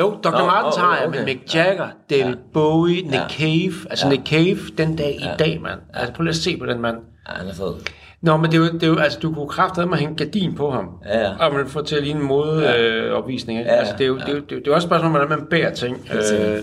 [0.00, 0.30] Jo, Dr.
[0.30, 1.18] Nå, Martens åh, har jeg, okay.
[1.18, 3.28] men Mick Jagger, David Bowie, Nick Ja.
[3.28, 5.80] Cave, altså Nick Cave den dag i dag, mand.
[5.94, 6.96] Altså prøv lige at se på den mand.
[7.28, 7.74] Ja, han er fed.
[8.22, 10.16] Nå, men det er jo, det er jo altså, du kunne kraftedeme med at hænge
[10.16, 10.88] gardin på ham.
[11.04, 11.46] Ja, ja.
[11.46, 13.10] Og man får til at ligne en modeopvisning.
[13.10, 13.70] Øh, opvisning, ikke?
[13.70, 14.86] Ja, altså, det er jo, det er jo, det er jo, det er jo også
[14.86, 16.08] et spørgsmål, hvordan man bærer ting.
[16.12, 16.58] Øh,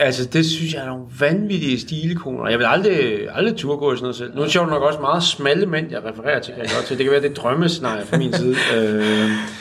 [0.00, 2.50] Altså, det synes jeg er nogle vanvittige stilikoner.
[2.50, 4.34] Jeg vil aldrig, aldrig turde gå i sådan noget selv.
[4.34, 6.54] Nu er det sjovt nok også meget smalle mænd, jeg refererer til.
[6.54, 6.98] Kan jeg godt til.
[6.98, 8.56] Det kan være, det er drømmescenarie fra min side.
[8.76, 8.92] Øh,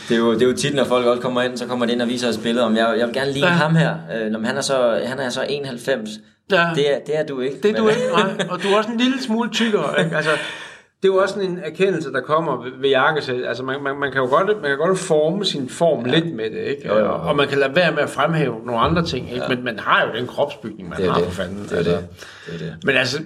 [0.10, 1.92] Det er, jo, det er jo tit, når folk også kommer ind, så kommer de
[1.94, 3.54] ind og viser os billeder om, jeg, jeg vil gerne ligne Ja.
[3.54, 3.96] ham her.
[4.22, 6.10] Øh, når han, er så, han er så 91.
[6.52, 6.68] Ja.
[6.76, 7.58] Det, er, det er du ikke.
[7.64, 8.48] det er du men- ikke, nej.
[8.50, 10.04] Og du er også en lille smule tykkere.
[10.04, 10.16] Ikke?
[10.16, 10.32] Altså,
[11.02, 13.46] det er jo også sådan en erkendelse, der kommer ved- ved jakkesæt.
[13.46, 16.20] Altså, man, man, man kan jo godt, man kan godt forme sin form ja.
[16.20, 16.88] lidt med det, ikke?
[16.88, 17.12] Jo, jo, jo.
[17.12, 19.44] Og, man kan lade være med at fremhæve nogle andre ting, ikke?
[19.50, 19.56] Ja.
[19.56, 21.26] Men man har jo den kropsbygning, man Det har det.
[21.26, 21.64] for fanden.
[21.64, 21.92] Det er altså.
[21.92, 22.08] det.
[22.46, 22.84] det, er det.
[22.84, 23.24] Men altså,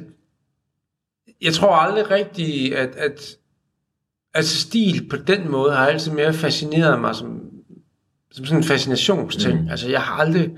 [1.41, 3.36] jeg tror aldrig rigtigt, at, at
[4.34, 7.39] altså stil på den måde har altid mere fascineret mig som,
[8.31, 9.62] som sådan en fascinationsting.
[9.63, 9.69] Mm.
[9.69, 10.49] Altså, jeg har aldrig,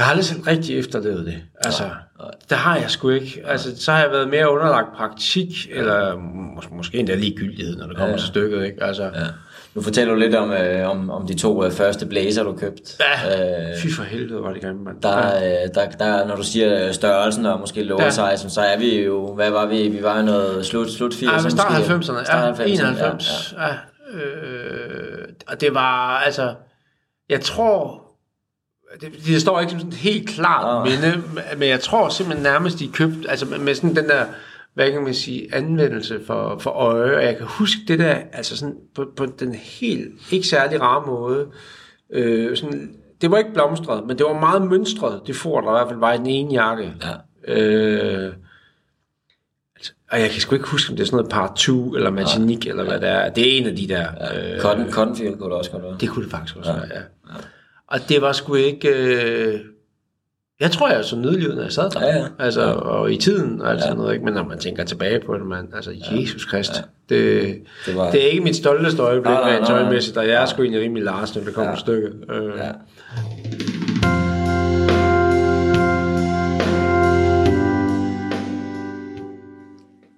[0.00, 1.34] jeg har aldrig selv rigtig efterlevet det.
[1.64, 2.30] Altså, nej.
[2.50, 3.42] det har jeg sgu ikke.
[3.46, 7.96] Altså, så har jeg været mere underlagt praktik, eller mås- måske endda ligegyldighed, når det
[7.96, 8.12] kommer Ja.
[8.12, 8.18] ja.
[8.18, 8.84] til stykket, ikke?
[8.84, 9.08] Altså, ja.
[9.20, 9.26] Ja.
[9.74, 12.82] Nu fortæller du lidt om, øh, om, om de to øh, første blazer, du købte.
[13.26, 13.70] ja.
[13.70, 15.02] Øh, Fy for helvede, var det grimme, mand.
[15.02, 18.10] der, øh, der, der, når du siger størrelsen og måske lower Ja.
[18.10, 19.88] så er vi jo, hvad var vi?
[19.88, 21.92] Vi var jo noget slut, slut 80'erne Ja, men start måske.
[22.12, 22.18] 90'erne.
[22.18, 23.54] Ja, Start 90'erne, 91.
[23.58, 23.74] Ja, ja.
[24.20, 26.54] Øh, og det var, altså,
[27.28, 28.02] jeg tror,
[29.00, 30.90] det, det står ikke som sådan et helt klart Nå.
[30.90, 31.22] minde,
[31.58, 34.24] men jeg tror simpelthen nærmest, de købte, altså med- sådan den der,
[34.74, 38.56] hvad kan man sige, anvendelse for, for øje, og jeg kan huske det der, altså
[38.56, 41.46] sådan på, på den helt, ikke særlig rare måde,
[42.12, 45.72] øh, sådan, det var ikke blomstret, men det var meget mønstret, det for, der i
[45.72, 46.92] hvert fald var i den ene jakke.
[47.04, 47.54] Ja.
[47.54, 48.32] Øh,
[49.76, 52.10] altså, og jeg kan sgu ikke huske, om det er sådan noget part 2 eller
[52.10, 53.28] Martinique, eller hvad det er.
[53.30, 54.06] Det er en af de der.
[54.20, 54.54] Ja.
[54.54, 55.96] Øh, Cotton, cotton field kunne det også godt være.
[56.00, 57.00] det kunne det faktisk også være, ja.
[57.90, 58.88] Og det var sgu ikke...
[58.88, 59.60] Øh,
[60.60, 62.06] jeg tror, jeg så nydelig ud, når jeg sad der.
[62.06, 62.24] Ja, ja.
[62.38, 64.12] Altså, og i tiden og alt sådan noget.
[64.12, 64.24] Ikke?
[64.24, 66.72] Men når man tænker tilbage på det, man, altså, Jesus Krist.
[67.08, 67.42] Det,
[67.86, 70.00] Det var- det er ikke mit stolteste øjeblik, Nej, nej, nej, nej.
[70.16, 71.74] og jeg er sgu egentlig rimelig Lars, når det kommer Ja.
[71.76, 71.80] ja.
[71.80, 72.24] stykket.
[72.30, 72.70] Øh, Ja.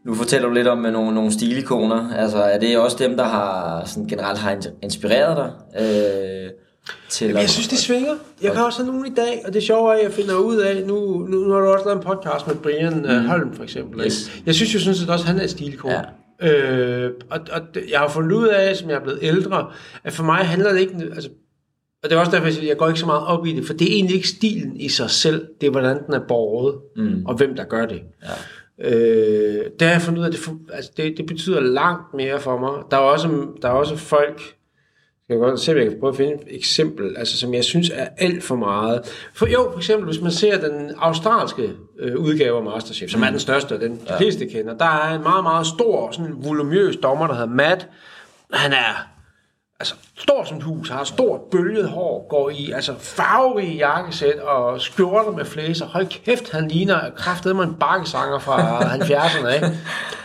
[0.04, 2.14] Nu fortæller du lidt om øh, nogle, nogle stilikoner.
[2.16, 5.50] Altså, er det også dem, der har sådan generelt har in- inspireret dig?
[5.82, 6.50] Øh,
[7.12, 8.14] til Jamen, jeg synes, det svinger.
[8.42, 10.56] Jeg kan også have nogen i dag, og det sjove er, at jeg finder ud
[10.56, 13.26] af, nu, nu, nu har du også lavet en podcast med Brian mm.
[13.26, 13.94] Holm, for eksempel.
[14.00, 14.04] ikke?
[14.06, 14.42] Yes.
[14.46, 15.90] Jeg synes jo sådan set også, at han er et stilikon.
[15.90, 16.00] Ja.
[16.48, 19.70] Øh, og, og det- jeg har fundet ud af, som jeg er blevet ældre,
[20.04, 20.94] at for mig handler det ikke...
[21.14, 21.30] Altså,
[22.02, 23.52] og det er også derfor, jeg siger, at jeg går ikke så meget op i
[23.56, 26.20] det, for det er egentlig ikke stilen i sig selv, det er, hvordan den er
[26.28, 27.26] båret, mm.
[27.26, 28.00] og hvem der gør det.
[28.22, 28.90] Ja.
[28.90, 32.40] Øh, det har jeg fundet ud af, det, for, altså det, det betyder langt mere
[32.40, 32.70] for mig.
[32.90, 33.28] Der er også,
[33.62, 34.40] der er også folk,
[35.28, 37.64] jeg kan godt se, om jeg kan prøve at finde et eksempel, altså, som jeg
[37.64, 39.00] synes er alt for meget.
[39.34, 43.30] For jo, for eksempel, hvis man ser den australske øh, udgave af Masterchef, som er
[43.30, 46.96] den største, og den de fleste kender, der er en meget, meget stor, sådan volumøs
[46.96, 47.88] dommer, der hedder Matt.
[48.52, 49.08] Han er
[49.80, 54.80] altså, stor som et hus, har stort bølget hår, går i altså, farverige jakkesæt og
[54.80, 55.86] skjorter med flæser.
[55.86, 59.78] Hold kæft, han ligner kraftet med en bakkesanger fra 70'erne, ikke?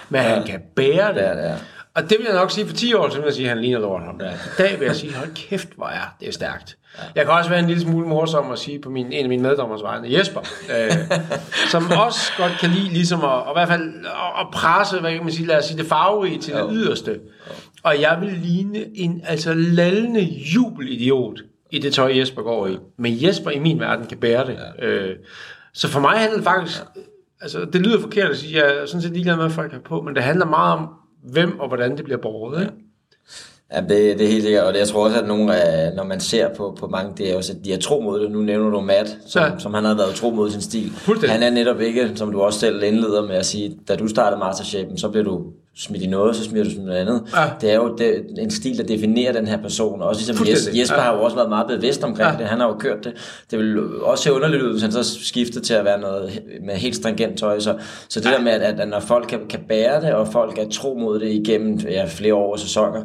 [0.10, 1.16] Men han kan bære det.
[1.16, 1.56] Det er det, ja.
[1.98, 3.62] Og det vil jeg nok sige for 10 år siden, vil jeg sige, at han
[3.62, 4.30] ligner lort ham der.
[4.30, 6.78] I dag vil jeg sige, hold kæft, hvor er det er stærkt.
[7.16, 9.44] Jeg kan også være en lille smule morsom at sige på min, en af mine
[9.44, 10.92] meddommers vegne, Jesper, øh,
[11.72, 15.12] som også godt kan lide ligesom at, og i hvert fald at, at presse, hvad
[15.12, 17.20] kan man sige, lad os sige, det farverige til det yderste.
[17.84, 21.40] Og jeg vil ligne en altså lallende jubelidiot
[21.72, 22.78] i det tøj, Jesper går i.
[22.98, 24.58] Men Jesper i min verden kan bære det.
[24.82, 25.16] Øh,
[25.74, 26.82] så for mig handler det faktisk,
[27.42, 29.80] altså det lyder forkert at sige, jeg er sådan set ligeglad med, hvad folk har
[29.80, 30.90] på, men det handler meget om,
[31.24, 32.62] hvem og hvordan det bliver båret.
[32.62, 32.74] Ikke?
[33.74, 36.04] Ja, det, det er helt sikkert, og det, jeg tror også, at nogle af, når
[36.04, 38.32] man ser på, på mange, det er også, at de er tro mod det.
[38.32, 39.52] Nu nævner du Matt, som, Ja.
[39.60, 40.92] som han har været tro mod sin stil.
[40.92, 41.34] Fuldstændig.
[41.40, 44.40] Han er netop ikke, som du også selv indleder med at sige, da du startede
[44.40, 45.44] Masterchef, så bliver du
[45.78, 47.22] smidt i noget, så smider du noget andet.
[47.36, 47.44] Ja.
[47.62, 50.02] Det er jo det, en stil, der definerer den her person.
[50.02, 50.70] Også ligesom Jes.
[50.74, 51.02] Jesper Ja.
[51.02, 52.38] har jo også været meget bevidst omkring Ja.
[52.38, 52.46] det.
[52.48, 53.13] Han har jo kørt det.
[53.52, 56.76] Det vil også se underligt ud, hvis han så skiftede til at være noget med
[56.76, 57.60] helt stringent tøj.
[57.60, 57.76] Så,
[58.10, 60.70] så det der med, at, at når folk kan, kan bære det, og folk er
[60.70, 63.04] tro mod det igennem ja, flere år og sæsoner,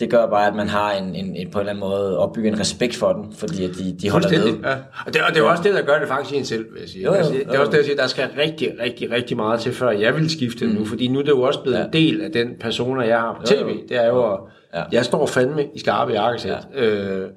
[0.00, 2.52] det gør bare, at man har en, en, en på en eller anden måde opbygget
[2.52, 4.46] en respekt for den, fordi at de, de holder ved.
[4.46, 4.74] Ja.
[5.06, 6.66] Og, det, og det er jo også det, der gør det faktisk i en selv,
[6.72, 7.04] vil jeg sige.
[7.04, 7.60] Jo, jo, altså, det er jo.
[7.60, 10.66] også det, jeg siger, der skal rigtig, rigtig, rigtig meget til, før jeg vil skifte
[10.66, 10.72] mm.
[10.72, 11.84] nu, fordi nu er det jo også blevet ja.
[11.84, 13.68] en del af den persona, jeg har på Jo, tv.
[13.68, 13.76] jo.
[13.88, 14.38] Det er jo at
[14.74, 14.82] Ja.
[14.92, 16.56] Jeg står fandme i skarpe jakkesæt.
[16.74, 16.80] Ja.
[16.84, 17.28] Øh,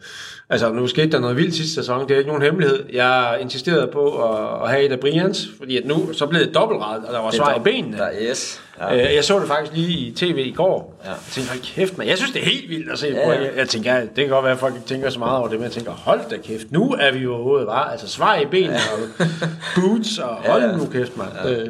[0.49, 2.07] altså, nu skete der noget vildt sidste sæson.
[2.07, 2.85] Det er ikke nogen hemmelighed.
[2.93, 6.55] Jeg insisterede på at, at have et af Brians, fordi at nu så blev det
[6.55, 7.97] dobbeltret, og der var svar i benene.
[7.97, 8.61] Der, yes.
[8.79, 8.95] Ja.
[9.09, 10.99] Øh, jeg så det faktisk lige i tv i går.
[11.03, 11.09] Ja.
[11.09, 12.07] Jeg tænkte, hold kæft, man.
[12.07, 13.31] Jeg synes, det er helt vildt at se Ja, på.
[13.31, 13.39] ja.
[13.41, 15.47] Jeg, jeg tænker, ja, det kan godt være, at folk ikke tænker så meget over
[15.47, 17.83] det, men jeg tænker, hold da kæft, nu er vi jo overhovedet, var.
[17.83, 19.25] Altså svar i benene og
[19.75, 20.77] boots, og hold Ja.
[20.77, 21.29] nu kæft, mand.
[21.49, 21.67] Øh,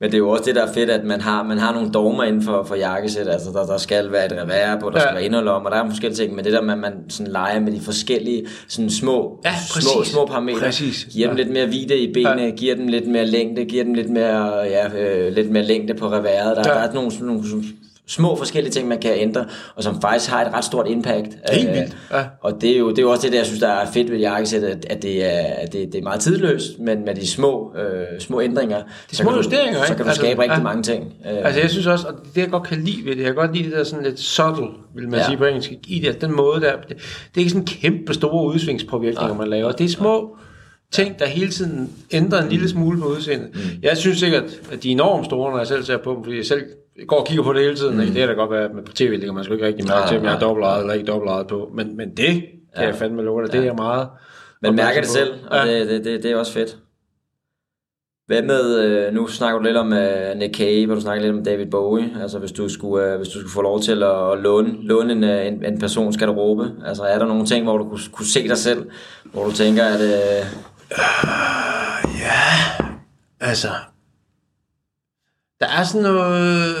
[0.00, 1.90] Men det er jo også det, der er fedt, at man har, man har nogle
[1.92, 3.28] dogmer inden for, for jakkesæt.
[3.28, 5.00] Altså, der, der skal være et revær på, der Ja.
[5.00, 6.34] skal være inderlom, og der er forskellige ting.
[6.34, 9.74] Men det der med, at man sådan leger med de forskellige sådan små, Ja, små,
[10.00, 10.12] præcis.
[10.12, 11.04] små parametre, Præcis.
[11.12, 11.42] giver dem Ja.
[11.42, 12.50] lidt mere vide i benene, Ja.
[12.50, 16.06] giver dem lidt mere længde, giver dem lidt mere, ja, øh, lidt mere længde på
[16.06, 16.56] reværet.
[16.56, 16.74] Der, Ja.
[16.74, 17.42] der er nogle, nogle
[18.06, 19.44] små forskellige ting, man kan ændre,
[19.76, 21.28] og som faktisk har et ret stort impact.
[21.52, 22.24] Helt Øh, vildt, ja.
[22.40, 24.10] Og det er, jo, det er jo også det, der jeg synes, der er fedt
[24.10, 27.26] ved jakkesæt, at, at, det, er, at det, det er meget tidløst, men med de
[27.26, 30.62] små, øh, små ændringer, så små kan du, så kan du Altså, skabe rigtig ja.
[30.62, 31.12] mange ting.
[31.30, 33.34] Øh, Altså jeg synes også, og det jeg godt kan lide ved det, jeg kan
[33.34, 35.18] godt lide det der sådan lidt subtle, vil man Ja.
[35.18, 35.24] ja.
[35.26, 36.96] sige på engelsk, i det, den måde der, det, det
[37.34, 39.72] er ikke sådan kæmpe store udsvingspåvirkninger, man laver.
[39.72, 40.36] Det er små
[40.94, 43.48] ting, der hele tiden ændrer en lille smule på udseendet.
[43.54, 43.60] Mm.
[43.82, 46.36] Jeg synes sikkert, at de er enormt store, når jeg selv ser på dem, fordi
[46.36, 46.62] jeg selv
[47.08, 47.94] går og kigger på det hele tiden.
[47.96, 48.06] Mm.
[48.06, 50.08] Det er da godt være, at på tv ligger man sgu ikke rigtig mærke Nej,
[50.08, 50.40] til, om jeg er nej.
[50.48, 51.70] dobbeltejet eller ikke dobbeltejet på.
[51.74, 52.42] Men, men det kan
[52.76, 52.86] Ja.
[52.86, 54.08] jeg fandme love dig, det er jeg meget
[54.62, 55.54] Man mærker det opmærksom selv, på.
[55.56, 55.78] og Ja.
[55.80, 56.76] det, det, det, det er også fedt.
[58.26, 61.36] Hvad med, øh, nu snakker du lidt om uh, Nick Cave, og du snakker lidt
[61.38, 62.10] om David Bowie.
[62.22, 65.12] Altså hvis du skulle, uh, hvis du skulle få lov til at, at låne, låne
[65.12, 68.26] en, øh, en, en persons garderobe, altså er der nogle ting, hvor du kunne, kunne
[68.26, 68.84] se dig selv,
[69.32, 70.46] hvor du tænker, at uh,
[73.40, 73.68] Altså,
[75.60, 76.74] der er sådan noget...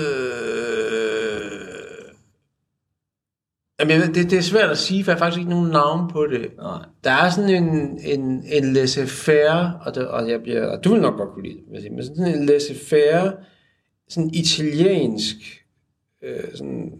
[3.80, 5.70] Jamen, jeg ved, det, det er svært at sige, for jeg har faktisk ikke nogen
[5.70, 6.56] navn på det.
[6.56, 10.92] nej, Der er sådan en, en, en laissez-faire, og, det, og, jeg bliver, og du
[10.92, 13.32] vil nok godt kunne lide det, men sådan en laissez-faire,
[14.08, 15.36] sådan italiensk,
[16.22, 16.92] øh, sådan,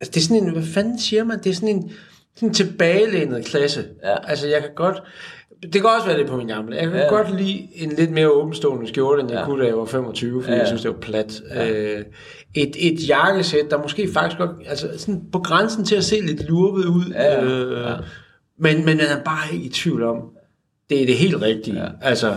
[0.00, 1.92] altså det er sådan en, hvad fanden siger man, det er sådan en,
[2.34, 3.88] sådan en tilbagelænet klasse.
[4.02, 4.28] Ja.
[4.30, 5.02] Altså jeg kan godt,
[5.62, 7.06] det kan også være det på min gamle, jeg kan Ja.
[7.08, 9.44] godt lide en lidt mere åbenstående skjorte, end jeg Ja.
[9.44, 11.42] kunne, da jeg var 25, fordi Ja, jeg synes, det var plat.
[11.54, 11.70] Ja.
[11.70, 12.04] Øh,
[12.54, 16.48] et, et jakkesæt, der måske faktisk godt, altså sådan på grænsen til at se lidt
[16.48, 17.94] lurvet ud, Ja, øh, Ja.
[18.58, 20.16] men, men man er bare ikke i tvivl om,
[20.90, 21.82] det er det helt rigtige.
[21.82, 21.88] Ja.
[22.02, 22.34] Altså,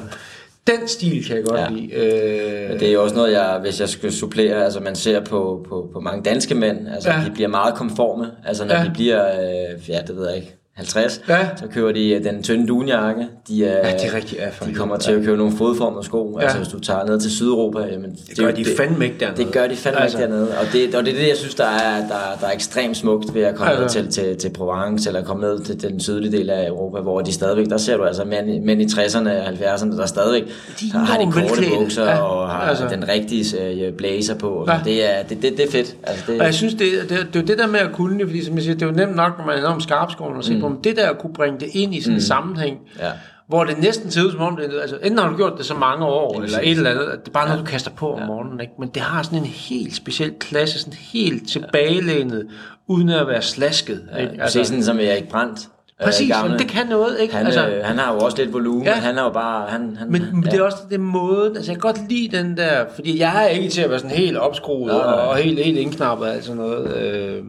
[0.68, 1.70] den stil kan jeg godt Ja.
[1.70, 1.94] lide.
[1.94, 5.20] Øh, Men det er jo også noget, jeg, hvis jeg skal supplere, altså man ser
[5.26, 7.16] på, på, på mange danske mænd, altså ja.
[7.26, 8.76] De bliver meget konforme, altså når.
[8.76, 8.84] Ja.
[8.84, 11.48] de bliver, øh, ja det ved jeg ikke, 50, Ja.
[11.58, 14.74] så køber de øh, den tynde dunjakke, de, er, Ja, det er rigtigt, ja, de
[14.74, 16.44] kommer til at købe nogle fodformede sko, ja.
[16.44, 16.64] altså Ja.
[16.64, 19.44] hvis du tager ned til Sydeuropa, jamen, det, det gør er de fandme ikke dernede.
[19.44, 20.18] det gør de fandme altså.
[20.18, 22.52] Ikke dernede, og det, og det er det, jeg synes, der er, der, der er
[22.52, 23.98] ekstremt smukt ved at komme altså.
[24.00, 24.22] ned Altså.
[24.22, 27.34] til, til, til Provence, eller komme ned til den sydlige del af Europa, hvor de
[27.34, 30.44] stadigvæk, der ser du altså mænd, i- mænd i 60'erne og 70'erne, der stadigvæk
[30.80, 32.88] De så har de korte bukser Ja, og har altså.
[32.92, 34.66] den rigtige øh, blazer på.
[34.68, 34.74] Ja.
[34.74, 34.80] Ja.
[34.86, 35.96] Det, er, det, det, det er fedt.
[36.04, 38.28] Altså, det, Og jeg synes, det, det, det er det der med at kunne det,
[38.28, 40.44] fordi som jeg siger, det er jo nemt nok, når man er enormt skarpskåren og
[40.44, 40.62] se mm.
[40.70, 42.22] Men det der at kunne bringe det ind i sådan en mm.
[42.22, 43.12] sammenhæng, Ja.
[43.48, 45.74] hvor det næsten ser ud som om, det, altså enten har du gjort det så
[45.74, 48.22] mange år, eller et eller andet, at det er bare noget, du kaster på om
[48.28, 48.74] morgenen, ikke?
[48.80, 52.48] men det har sådan en helt speciel klasse, sådan helt tilbagelænet,
[52.88, 54.02] uden at være slasket.
[54.20, 54.42] Ikke?
[54.42, 55.60] altså, sådan som Erik Brandt.
[56.02, 56.46] øh, præcis, gamle.
[56.46, 57.36] jamen, det kan noget, ikke?
[57.36, 58.90] Han, altså, øh, han har jo også lidt volumen, ja.
[58.90, 58.96] Ja.
[58.96, 59.70] han er jo bare...
[59.70, 60.50] Han, han, Men, men ja.
[60.52, 63.48] det er også det måde, altså jeg kan godt lide den der, fordi jeg er
[63.48, 65.14] ikke til at være sådan helt opskruet Nej, nej.
[65.14, 66.98] og, helt, helt indknappet og sådan noget.
[66.98, 67.44] Øh,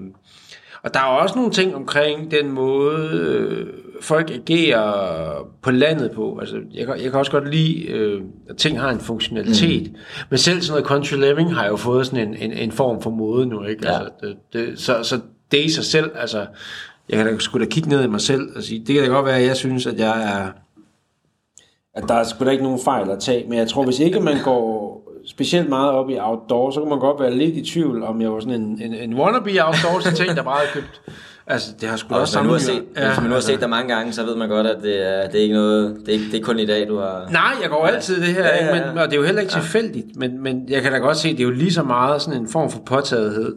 [0.87, 3.66] og der er også nogle ting omkring den måde, øh,
[4.01, 6.38] folk agerer på landet på.
[6.40, 9.92] Altså, jeg, kan, jeg kan også godt lide, øh, at ting har en funktionalitet.
[9.92, 9.99] Mm.
[10.31, 13.11] Men selv sådan noget country living har jo fået sådan en, en, en form for
[13.11, 13.64] mode nu.
[13.64, 13.88] Ikke?
[13.88, 13.99] Ja.
[13.99, 15.20] Altså, det, det, så, så
[15.51, 16.46] det i sig selv, altså,
[17.09, 19.11] jeg kan da sgu da kigge ned i mig selv og sige, det kan da
[19.11, 20.49] godt være, at jeg synes, at jeg er
[21.94, 24.20] at der er sgu da ikke nogen fejl at tage, men jeg tror, hvis ikke
[24.20, 28.02] man går specielt meget op i outdoor, så kan man godt være lidt i tvivl,
[28.02, 31.00] om jeg var sådan en, en, en wannabe outdoor til ting, der bare er købt.
[31.48, 32.80] Altså, det har sgu Og også hvis man nu har samme...
[32.80, 34.76] set, ja, hvis man nu har set dig mange gange, så ved man godt, at
[34.82, 36.98] det er, det er ikke noget, det er, ikke, det er kun i dag, du
[36.98, 37.28] har...
[37.32, 38.90] Nej, jeg går altid det her, Ja, ja, ja, ja, ja.
[38.90, 41.32] Men, og det er jo heller ikke tilfældigt, men, men jeg kan da godt se,
[41.32, 43.56] det er jo lige så meget sådan en form for påtagethed.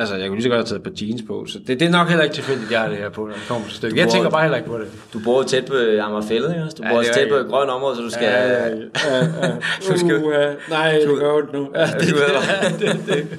[0.00, 1.86] Altså, jeg kunne lige så godt have taget et par jeans på, så det, det
[1.88, 3.96] er nok heller ikke tilfældigt, jeg har det her på, når det kommer til stykket.
[3.98, 4.86] Jeg tænker bare heller ikke på det.
[5.12, 6.76] Du bor tæt på Amagerfællet, ikke også?
[6.76, 8.24] Du Ja, bor tæt på et grønt område, så du skal...
[8.24, 8.76] Ja, ja, ja.
[9.92, 10.32] Du skal- Uh,
[10.70, 11.68] nej, det gør ondt nu.
[11.74, 12.16] Ja, det, du
[12.86, 13.38] det, det, det.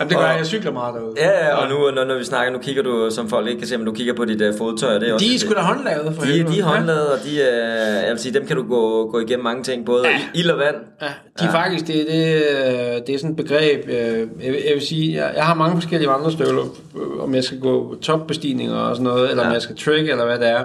[0.00, 1.14] Jamen, det gør Og- jeg, jeg cykler meget derude.
[1.16, 3.68] Ja, ja, og nu, når, når vi snakker, nu kigger du, som folk ikke kan
[3.68, 5.26] se, men du kigger på dit uh, fodtøj, og det er også...
[5.26, 6.54] De er sgu da håndlavet for de, helvede.
[6.54, 9.44] de er håndlavet, og de, uh, jeg vil sige, dem kan du gå, gå igennem
[9.44, 10.10] mange ting, både Ja.
[10.10, 10.18] ja.
[10.34, 10.76] ild og vand.
[11.02, 11.06] Ja,
[11.40, 14.28] de er faktisk, det, det, øh, det er sådan et begreb, øh, jeg,
[14.68, 16.62] jeg vil sige, jeg, jeg har mange forskellige vandrestøvler,
[16.96, 19.48] øh, om jeg skal gå topbestigninger og sådan noget, eller ja.
[19.48, 19.54] om Ja.
[19.54, 20.64] jeg skal trick, eller hvad det er.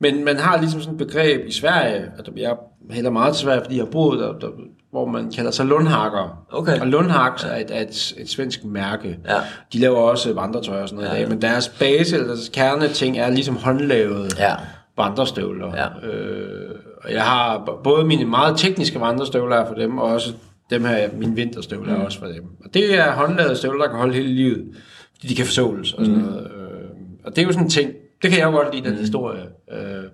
[0.00, 2.54] Men man har ligesom sådan et begreb i Sverige, at jeg
[2.90, 4.48] hælder meget til Sverige, fordi jeg har boet der, der
[4.92, 6.44] hvor man kalder sig Lundhakker.
[6.50, 6.80] Okay.
[6.80, 9.18] Og Lundhaks er et, et, et svensk mærke.
[9.28, 9.36] Ja.
[9.72, 12.48] De laver også vandretøj og sådan noget ja, i dag, men deres base, eller deres
[12.48, 14.54] kerneting, er ligesom håndlavet Ja.
[14.96, 15.76] vandrestøvler.
[15.76, 16.08] Ja.
[16.08, 16.70] Øh,
[17.04, 20.32] og jeg har både mine meget tekniske vandrestøvler er for dem, og også
[20.70, 22.00] dem her, mine vinterstøvler mm.
[22.00, 22.44] er også for dem.
[22.64, 24.64] Og det er håndlavede støvler, der kan holde hele livet,
[25.14, 26.26] fordi de kan forsåles og sådan mm.
[26.26, 26.44] noget.
[26.44, 26.88] Øh,
[27.24, 27.90] og det er jo sådan en ting,
[28.22, 29.42] det kan jeg jo godt lide, den historie.
[29.72, 30.04] Øh,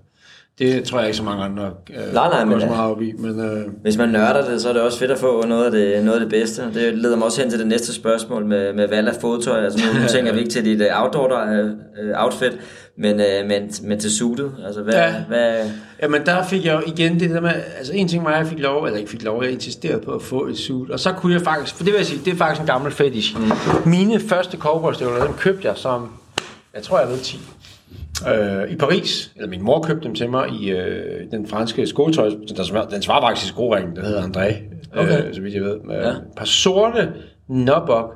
[0.59, 3.13] det tror jeg ikke så mange andre øh, Nej, nej, men så meget op i.
[3.19, 5.71] Men, øh, Hvis man nørder det, så er det også fedt at få noget af
[5.71, 6.63] det, noget af det bedste.
[6.75, 9.65] Det leder mig også hen til det næste spørgsmål med, med valg af fodtøj.
[9.65, 11.63] Altså nu, tænker vi ikke til dit øh, outdoor
[12.03, 12.53] øh, outfit,
[12.99, 14.53] men, øh, men, men til suitet.
[14.67, 15.15] Altså hvad, Ja.
[15.29, 15.55] hvad,
[16.03, 18.47] Jamen der fik jeg jo igen det der med, altså en ting var, at jeg
[18.47, 21.13] fik lov, eller ikke fik lov, jeg insisterede på at få et suit, og så
[21.13, 23.37] kunne jeg faktisk, for det vil jeg sige, det er faktisk en gammel fetish.
[23.41, 23.51] Mm.
[23.91, 26.09] Mine første cowboystøvler, dem købte jeg som,
[26.75, 27.41] jeg tror jeg ved 10,
[28.27, 32.29] øh, i Paris, eller min mor købte dem til mig i øh, den franske skotøj,
[32.29, 34.55] den, svar- den svarer faktisk i skoringen, den hedder André,
[34.99, 35.29] Okay.
[35.29, 36.09] øh, så vidt jeg ved, med Ja.
[36.09, 37.13] et par sorte
[37.49, 38.15] nobok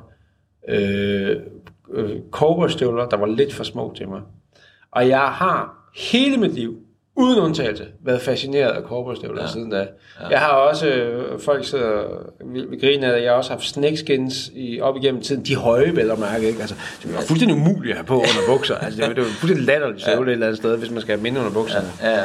[0.69, 1.35] øh,
[1.93, 2.09] øh,
[3.11, 4.21] der var lidt for små til mig.
[4.91, 6.77] Og jeg har hele mit liv,
[7.15, 9.47] uden undtagelse, været fascineret af cowboystøvler ja.
[9.47, 9.77] siden da.
[10.21, 10.27] Ja.
[10.29, 12.03] Jeg har også, øh, folk sidder
[12.53, 15.55] vil, vil grine af det, jeg har også haft snakeskins i, op igennem tiden, de
[15.55, 16.59] høje vel og mærke, ikke?
[16.59, 18.75] Altså, det var fuldstændig umuligt at have på under bukser.
[18.75, 20.27] Altså, det, var, det var fuldstændig latterligt støvle ja.
[20.27, 21.87] et eller andet sted, hvis man skal have minde under bukserne.
[22.01, 22.09] Ja.
[22.09, 22.23] ja,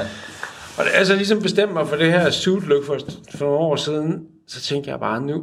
[0.79, 2.99] Og da jeg så ligesom bestemte mig for det her suit look for,
[3.35, 5.43] for nogle år siden, så tænkte jeg bare, nu,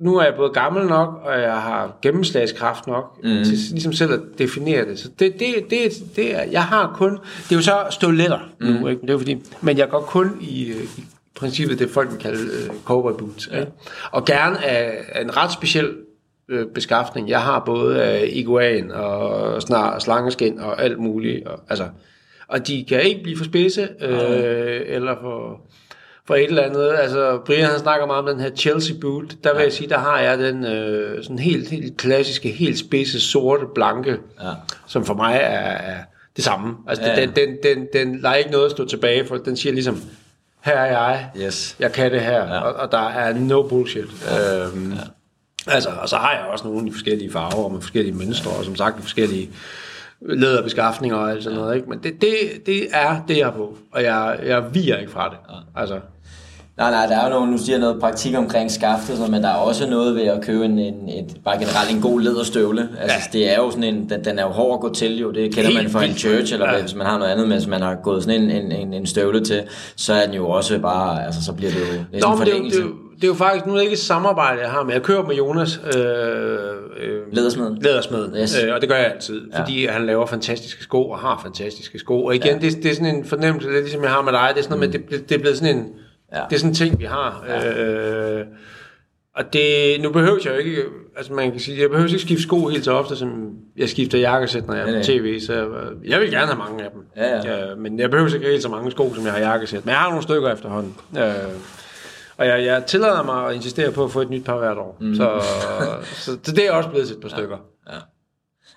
[0.00, 3.44] nu er jeg både gammel nok, og jeg har gennemslagskraft nok, mm.
[3.44, 4.98] til ligesom selv at definere det.
[4.98, 8.66] Så det, det, det, det er, jeg har kun, det er jo så støvletter mm.
[8.66, 9.02] nu, ikke?
[9.02, 11.04] Det er fordi, men jeg går kun i, øh, i
[11.34, 13.48] princippet det folk vil kalde uh, cowboy boots.
[13.52, 13.60] Ja.
[13.60, 13.72] Ikke?
[14.10, 15.94] Og gerne af, af en ret speciel
[16.48, 17.28] øh, beskaffning.
[17.28, 21.46] Jeg har både af iguan og snar, slangeskin og alt muligt.
[21.46, 21.88] Og, altså,
[22.48, 25.60] og de kan ikke blive for spidse, øh, eller for,
[26.26, 26.92] for et eller andet.
[26.98, 29.34] Altså, Brian han snakker meget om den her Chelsea boot.
[29.44, 29.64] Der vil ja.
[29.64, 34.16] jeg sige, der har jeg den øh, sådan helt, helt klassiske, helt spidse, sorte, blanke,
[34.42, 34.50] Ja.
[34.86, 35.96] som for mig er, er
[36.36, 36.74] det samme.
[36.88, 39.36] Altså, Ja, den, den, den, den lader ikke noget at stå tilbage for.
[39.36, 40.00] Den siger ligesom,
[40.64, 41.76] her er jeg, Yes.
[41.80, 42.60] jeg kan det her, Ja.
[42.60, 44.04] og, og der er no bullshit.
[44.30, 44.64] Ja.
[44.66, 44.98] Øhm, ja.
[45.66, 48.64] Altså, og så har jeg også nogle i forskellige farver, og med forskellige mønstre, og
[48.64, 49.50] som sagt forskellige
[50.20, 51.88] læderbeskaffninger og alt sådan noget, ikke?
[51.90, 52.30] Men det, det,
[52.66, 55.38] det er det, jeg er på, og jeg, jeg viger ikke fra det.
[55.76, 56.00] Altså,
[56.78, 59.54] Nej, nej, der er jo nogle, nu siger noget praktik omkring skaftet, men der er
[59.54, 62.88] også noget ved at købe en, en et, bare generelt en god læderstøvle.
[63.00, 63.38] Altså, ja.
[63.38, 65.54] det er jo sådan en, den, den er jo hård at gå til jo, det
[65.54, 66.74] kender Helt man fra en church, eller Ja.
[66.74, 66.80] ja.
[66.80, 69.40] hvis man har noget andet, mens man har gået sådan en, en, en, en støvle
[69.44, 69.62] til,
[69.96, 72.52] så er den jo også bare, altså så bliver det jo næsten Nå, men det,
[72.52, 72.78] er jo- forlængelse.
[72.80, 74.92] det, jo- det er jo faktisk, nu er det ikke et samarbejde, jeg har, men
[74.92, 76.00] jeg kører med Jonas, øh,
[77.00, 77.78] øh, Lædersmeden.
[77.82, 78.62] Lædersmeden, Yes.
[78.64, 82.24] øh, og det gør jeg altid, fordi han laver fantastiske sko og har fantastiske sko.
[82.24, 82.54] Og igen, Ja.
[82.54, 82.58] ja.
[82.70, 84.62] det, det er sådan en fornemmelse, det er ligesom jeg har med dig, det er
[84.62, 85.84] sådan noget med, det, det er blevet sådan en,
[86.32, 86.40] Ja.
[86.50, 87.44] det er sådan en ting, vi har.
[87.48, 87.82] Ja.
[87.82, 88.46] Øh,
[89.36, 90.82] og det, nu behøver jeg jo ikke,
[91.16, 94.18] altså man kan sige, jeg behøver ikke skifte sko helt så ofte, som jeg skifter
[94.18, 95.66] jakkesæt, når jeg er på tv, så jeg,
[96.04, 97.00] jeg vil gerne have mange af dem.
[97.16, 97.70] Ja, ja.
[97.70, 99.84] Øh, men jeg behøver ikke helt så mange sko, som jeg har jakkesæt.
[99.84, 100.94] Men jeg har nogle stykker efterhånden.
[101.18, 101.32] Øh,
[102.36, 104.96] og jeg, jeg tillader mig at insistere på at få et nyt par hvert år.
[105.00, 105.14] Mm.
[105.14, 105.40] Så,
[106.02, 107.56] så, så det er også blevet et par stykker.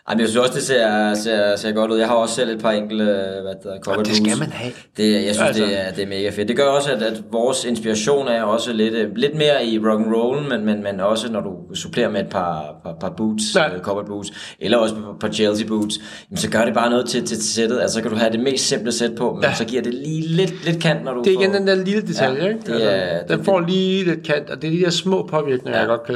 [0.08, 0.12] Ja.
[0.12, 1.98] Ej, men jeg synes også, det ser, ser, ser godt ud.
[1.98, 4.72] Jeg har også selv et par enkelte, hvad der covered det skal man have.
[4.98, 5.46] Det, jeg synes, Altså.
[5.48, 5.64] altså.
[5.66, 6.48] det, er, det er mega fedt.
[6.48, 10.02] Det gør også, at, at vores inspiration er også lidt, øh, lidt mere i rock
[10.06, 13.56] and roll, men, men, men også når du supplerer med et par, par, par boots,
[13.56, 13.80] Ja.
[13.80, 15.96] covered boots, eller også et par Chelsea boots,
[16.30, 17.80] jamen, så gør det bare noget til, til, til sættet.
[17.82, 19.54] Altså, så kan du have det mest simple sæt på, men Ja.
[19.54, 21.42] så giver det lige lidt, lidt kant, når du Det er får...
[21.42, 22.60] igen den der lille detalje, Ja, ikke?
[22.66, 25.80] det Altså, den det- får lige lidt kant, og det er de der små påvirkninger,
[25.80, 25.80] Ja.
[25.80, 26.16] jeg godt kan,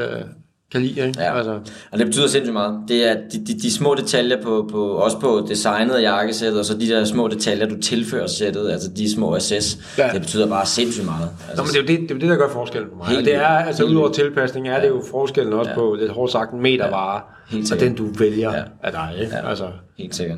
[0.72, 1.20] kan lide, ikke?
[1.22, 1.38] Ja.
[1.38, 1.60] Altså,
[1.92, 2.80] Og det betyder sindssygt meget.
[2.88, 6.66] Det er de, de, de små detaljer på, på, også på designet af jakkesættet, og
[6.66, 9.52] så de der små detaljer, du tilfører sættet, altså de små SS,
[9.98, 10.08] Ja.
[10.08, 10.14] ja.
[10.14, 11.30] det betyder bare sindssygt meget.
[11.50, 13.08] Altså, Nå, men det er jo det, det, er det der gør forskellen på mig.
[13.08, 15.76] Helt og det er, altså udover tilpasning, er det jo forskellen også Ja.
[15.76, 18.64] på, lidt hårdt sagt, en metervare, Helt og den du vælger Ja.
[18.84, 19.36] af dig, ikke?
[19.36, 19.50] Ja.
[19.50, 19.66] Altså,
[19.98, 20.38] Helt sikkert.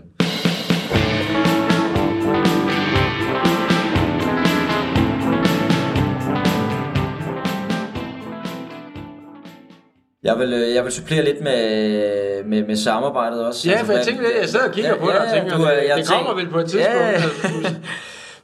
[10.23, 13.69] Jeg vil, øh, jeg vil supplere lidt med, med, med samarbejdet også.
[13.69, 15.57] ja, for jeg tænker lidt, jeg sidder og kigger Ja, på dig og ja, tænker,
[15.57, 16.99] du, øh, det, jeg det kommer tænker- vel på et tidspunkt.
[16.99, 17.69] Ja, Ja.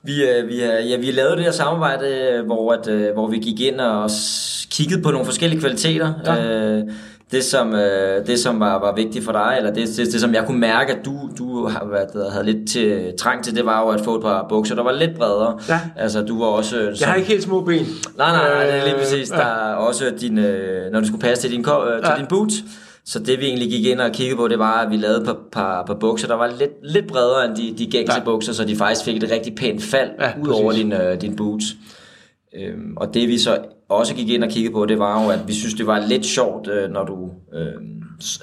[0.04, 3.80] Vi, øh, vi, ja, vi lavede det her samarbejde, hvor, at, hvor vi gik ind
[3.82, 4.10] og
[4.72, 6.14] kiggede på nogle forskellige kvaliteter.
[6.26, 6.46] Ja.
[6.46, 6.84] Øh,
[7.32, 10.34] det, som, øh, det, som var, var vigtigt for dig, eller det, det, det som
[10.34, 13.82] jeg kunne mærke, at du, du har været, havde lidt til, trang til, det var
[13.82, 15.60] jo at få et par bukser, der var lidt bredere.
[15.70, 15.80] Ja.
[15.98, 16.78] Altså, du var også...
[16.80, 17.86] øh, Jeg som- har ikke helt små ben.
[18.18, 19.30] Nej, nej, nej, det er lige Øh, præcis.
[19.30, 22.18] Der er også din, øh, når du skulle passe til din, øh, til Ja.
[22.18, 22.54] din boots.
[23.06, 25.26] Så det vi egentlig gik ind og kiggede på, det var, at vi lavede et
[25.26, 28.24] par, par, par bukser, der var lidt, lidt bredere end de, de gængse Ja.
[28.24, 31.36] bukser, så de faktisk fik et rigtig pænt fald Ja, ud over din, øh, din
[31.36, 31.64] boots.
[32.56, 33.58] Øhm, og det vi så
[33.90, 36.26] også gik ind og kiggede på, det var jo, at vi synes, det var lidt
[36.26, 37.68] sjovt, øh, når du øh,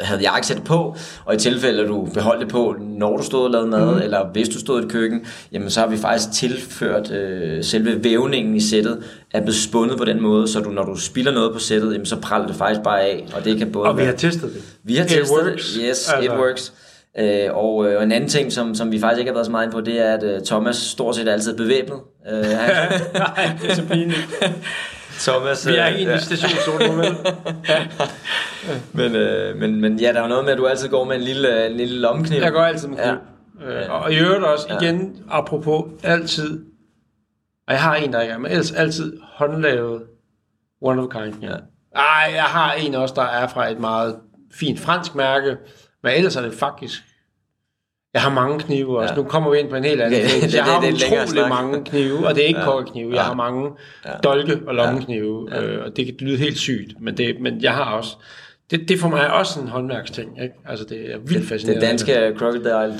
[0.00, 3.50] havde jakkesæt på, og i tilfælde, at du beholdt det på, når du stod og
[3.50, 4.00] lavede mad, mm.
[4.02, 8.04] eller hvis du stod i et køkken, jamen så har vi faktisk tilført øh, selve
[8.04, 9.02] vævningen i sættet,
[9.32, 12.06] er blevet spundet på den måde, så du, når du spiller noget på sættet, jamen
[12.06, 14.62] så praller det faktisk bare af, og det kan både Og vi har testet det.
[14.84, 15.72] vi har It testet works.
[15.74, 15.82] det.
[15.82, 16.20] Yes, altså.
[16.20, 16.72] it works.
[17.18, 19.52] Øh, og, øh, og en anden ting, som, som vi faktisk ikke har været så
[19.52, 22.00] meget inde på, det er, at øh, Thomas stort set altid er bevæbnet.
[22.30, 24.28] Øh, han, Nej, det er så pinligt.
[25.26, 26.14] Thomas, Vi er øh, ikke i en ja.
[26.14, 27.16] visitationszone nu, vel?
[29.10, 31.22] men, øh, men, men ja, der er noget med, at du altid går med en
[31.22, 32.40] lille, en lille lommekniv.
[32.40, 33.14] Jeg går altid med kniv.
[33.60, 33.84] Ja.
[33.84, 36.64] Øh, og i øvrigt også, igen, apropos, altid,
[37.68, 40.02] og jeg har en, der ikke er, men ellers altid håndlavet
[40.80, 41.42] one of a kind.
[41.42, 41.54] Ja.
[41.94, 44.16] Ej, jeg har en også, der er fra et meget
[44.54, 45.56] fint fransk mærke,
[46.02, 47.02] men ellers er det faktisk,
[48.14, 49.14] jeg har mange knive også.
[49.14, 49.20] Ja.
[49.20, 50.42] Nu kommer vi ind på en helt anden ting.
[50.42, 52.60] det- Jeg det- har det er en længere utrolig mange knive, og det er ikke
[52.60, 52.64] Ja.
[52.66, 52.70] ja.
[52.72, 53.08] kokkeknive.
[53.08, 53.22] Jeg Ja.
[53.22, 53.70] har mange
[54.06, 54.10] Ja.
[54.24, 57.84] dolke og lommeknive, øh, og det kan lyde helt sygt, men, det, men jeg har
[57.96, 58.16] også,
[58.70, 60.42] det, det er for mig også en håndværksting.
[60.42, 60.54] Ikke?
[60.68, 61.86] Altså, det er vildt Det fascinerende.
[61.86, 62.94] danske Crocodile.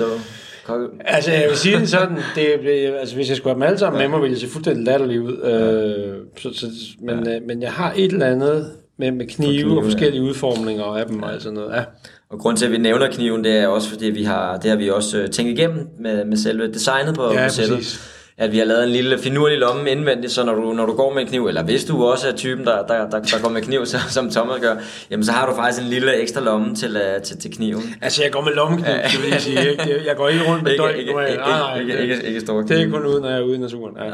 [0.69, 3.63] Crocodile- Altså, jeg vil sige det sådan, det, det, altså, hvis jeg skulle have dem
[3.63, 5.33] alle sammen med mig, ville det se fuldstændig latterligt ud.
[5.43, 6.67] Øh, så, så,
[7.01, 10.85] men, øh, men jeg har et eller andet med, med knive, knive, og forskellige udformninger
[10.85, 11.77] af dem og alt sådan noget.
[11.77, 11.85] Ja.
[12.31, 14.77] Og grund til, at vi nævner kniven, det er også, fordi vi har, det har
[14.77, 17.77] vi også øh, tænkt igennem med, med selve designet på, Ja, på sættet.
[17.77, 18.13] præcis.
[18.39, 21.15] At vi har lavet en lille finurlig lomme indvendigt, så når du, når du går
[21.15, 23.63] med en kniv, eller hvis du også er typen, der, der, der, der går med
[23.63, 24.75] kniv, så, som Thomas gør,
[25.11, 27.83] jamen så har du faktisk en lille ekstra lomme til, uh, til, til kniven.
[28.03, 29.71] Altså, jeg går med lommekniv, det vil jeg sige.
[29.71, 29.83] Ikke?
[30.07, 30.97] Jeg går ikke rundt med Ikke, døgn.
[30.97, 32.91] ikke, ikke, ikke, det- ikke, ikke store Det er knive.
[32.91, 33.97] kun ude, når jeg er ude i naturen.
[33.97, 34.11] Ja.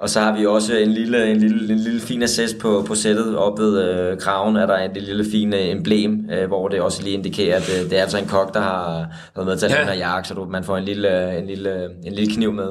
[0.00, 2.94] Og så har vi også en lille, en lille, en lille fin access på, på
[2.94, 3.36] sættet.
[3.36, 7.02] Op ved øh, kraven er der et lille fint øh, emblem, øh, hvor det også
[7.02, 9.72] lige indikerer, at øh, det er altså en kok, der har været med til at
[9.72, 9.78] Ja.
[9.78, 12.68] den her jakke, så du, man får en lille, en, lille, en lille kniv med.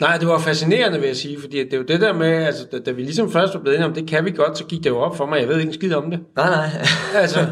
[0.00, 2.66] Nej, det var fascinerende, vil jeg sige, fordi det er jo det der med, altså,
[2.72, 4.84] da, da vi ligesom først var blevet enige om, det kan vi godt, så gik
[4.84, 6.20] det jo op for mig, jeg ved ikke en skid om det.
[6.36, 6.68] Nej, nej.
[7.22, 7.46] altså,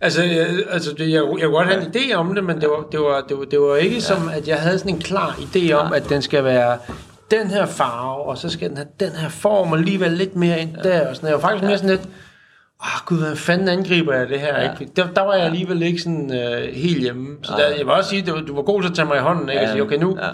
[0.00, 2.68] altså, jeg, altså det, jeg, jeg kunne godt have en idé om det, men det
[2.68, 4.00] var, det var, det var, det var ikke ja.
[4.00, 6.78] som, at jeg havde sådan en klar idé om, at den skal være
[7.30, 10.60] den her farve, og så skal den have den her form, og alligevel lidt mere
[10.60, 12.08] ind der, og sådan Jeg var faktisk mere sådan lidt,
[12.80, 14.72] ah gud, hvad fanden angriber jeg det her, ja.
[14.72, 14.92] ikke?
[14.96, 17.36] Der, der var jeg alligevel ikke sådan øh, helt hjemme.
[17.42, 19.20] Så der, jeg vil også sige, at du var god til at tage mig i
[19.20, 19.62] hånden, ikke?
[19.62, 20.28] Og sige, okay, nu, Ja.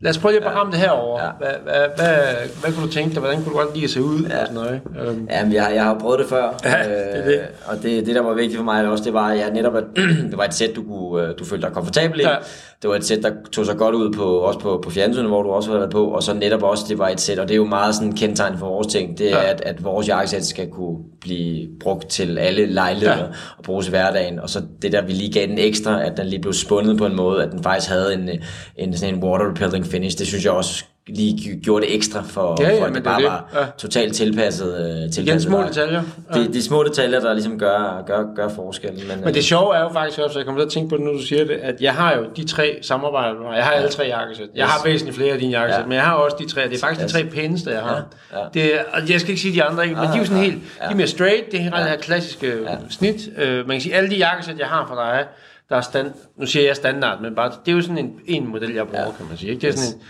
[0.00, 1.22] Lad os prøve lige at ramme det herover.
[1.22, 1.28] Ja.
[1.38, 2.16] Hvad, hvad, hvad,
[2.60, 3.20] hvad kunne du tænke dig?
[3.20, 4.22] Hvordan kunne du godt lide at se ud?
[4.22, 4.40] Ja.
[4.40, 5.10] Og sådan noget, ikke?
[5.10, 6.42] Øhm, Jamen, jeg, jeg har prøvet det før.
[6.64, 7.34] Ja, det er det.
[7.34, 9.84] Øh, og det, det, der var vigtigt for mig også, det var ja, netop, at
[10.30, 12.22] det var et sæt, du, kunne, øh, du følte dig komfortabel i.
[12.22, 12.34] Ja.
[12.82, 15.42] Det var et sæt, der tog sig godt ud på, også på, på fjernsynet, hvor
[15.42, 16.04] du også har været på.
[16.06, 18.58] Og så netop også, det var et sæt, og det er jo meget sådan kendetegn
[18.58, 19.50] for vores ting, det er, Ja.
[19.50, 23.24] at, at vores jakkesæt skal kunne blive brugt til alle lejligheder ja.
[23.58, 24.38] og bruges i hverdagen.
[24.38, 27.06] Og så det der, vi lige gav den ekstra, at den lige blev spundet på
[27.06, 28.30] en måde, at den faktisk havde en,
[28.76, 30.18] en, sådan en water repelling finish.
[30.18, 33.04] Det synes jeg også lige gjorde det ekstra for, Ja, ja, for at det det
[33.04, 33.26] bare det.
[33.28, 33.64] var Ja.
[33.78, 36.02] totalt tilpasset, øh, tilpasset igen, små detaljer.
[36.34, 36.40] Ja.
[36.40, 39.08] De, de små detaljer, der ligesom gør, gør, gør forskellen.
[39.08, 41.04] Men, Men det sjove er jo faktisk også, jeg kommer til at tænke på det,
[41.04, 43.54] når du siger det, at jeg har jo de tre samarbejder, du har.
[43.54, 44.48] jeg har alle tre jakkesæt.
[44.54, 45.86] Jeg har væsentligt flere af dine jakkesæt, Ja.
[45.86, 48.06] men jeg har også de tre, det er faktisk de tre pæneste, jeg har.
[48.32, 48.44] Ja, ja.
[48.54, 50.50] Det og jeg skal ikke sige de andre, ikke, men de er jo sådan ja,
[50.50, 52.52] helt, de er mere straight, det er helt det her klassiske
[52.90, 53.16] snit.
[53.38, 55.24] Øh, man kan sige, alle de jakkesæt, jeg har fra dig,
[55.68, 56.10] der er stand,
[56.40, 59.12] nu siger jeg standard, men bare, det er jo sådan en, en model, jeg bruger,
[59.18, 59.50] kan man sige.
[59.50, 59.60] Ikke?
[59.60, 60.02] Det er sådan en,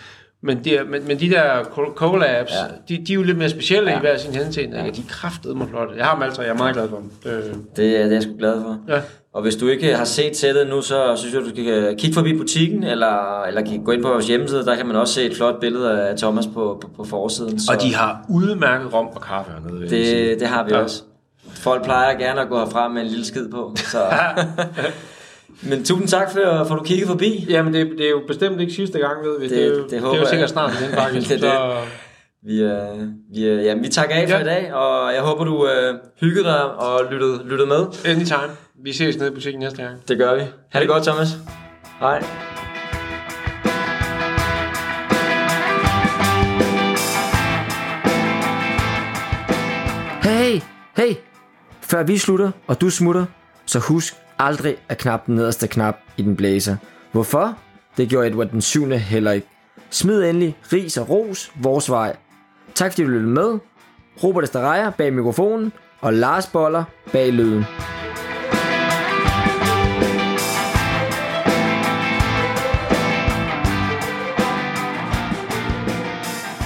[0.43, 2.65] men, de, er- men, men de der co- collabs, Ja.
[2.97, 3.97] de, de er jo lidt mere specielle ja.
[3.97, 4.79] i hver sin henseende.
[4.79, 5.95] Og De er kraftedeme mig flotte.
[5.97, 7.11] Jeg har dem tre, jeg er meget glad for dem.
[7.33, 7.43] Øh,
[7.77, 8.79] det, er- det er jeg sgu glad for.
[8.89, 9.01] ja.
[9.35, 12.39] Og hvis du ikke har set sættet nu, så synes jeg, du skal kigge forbi
[12.39, 14.65] butikken, eller, eller gå ind på vores hjemmeside.
[14.65, 17.61] Der kan man også se et flot billede af Thomas på, på, på forsiden.
[17.61, 19.91] Så Og de har udmærket rom og kaffe hernede.
[19.91, 20.79] det, det har vi Ja.
[20.79, 21.03] også.
[21.51, 23.77] Folk plejer gerne at gå herfra med en lille skid på.
[23.77, 23.99] Så.
[25.63, 27.47] Men tusind tak for, for at du kiggede forbi.
[27.49, 29.49] Jamen, det, det er jo bestemt ikke sidste gang, ved vi.
[29.49, 30.49] Det, Det- det, er, håber det er jo sikkert jeg.
[30.49, 31.29] snart igen, faktisk.
[31.31, 31.83] Det er det.
[31.85, 31.91] Så,
[32.47, 34.43] Vi, øh, vi, øh, jamen, vi takker af for Ja.
[34.43, 37.87] i dag, og jeg håber, du øh, hyggede dig og lyttede, lyttede med.
[38.05, 38.51] anytime.
[38.85, 39.97] Vi ses nede i butikken næste gang.
[40.09, 40.41] Det gør vi.
[40.73, 41.29] Ha' det godt, Thomas.
[42.01, 42.25] Hej.
[50.23, 50.61] Hey,
[50.97, 51.15] hey!
[51.83, 53.27] Før vi slutter, og du smutter,
[53.67, 56.77] så husk aldrig at knap den nederste knap i den blæser.
[57.13, 57.59] Hvorfor?
[57.97, 58.91] Det gjorde Edward den 7.
[58.91, 59.47] heller ikke.
[59.91, 62.17] Smid endelig ris og ros vores vej.
[62.75, 63.59] Tak fordi du lyttede med.
[64.25, 67.65] Robert Esterejer bag mikrofonen, og Lars Boller bag lyden.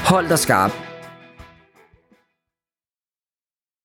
[0.05, 0.88] Hold dig skarp.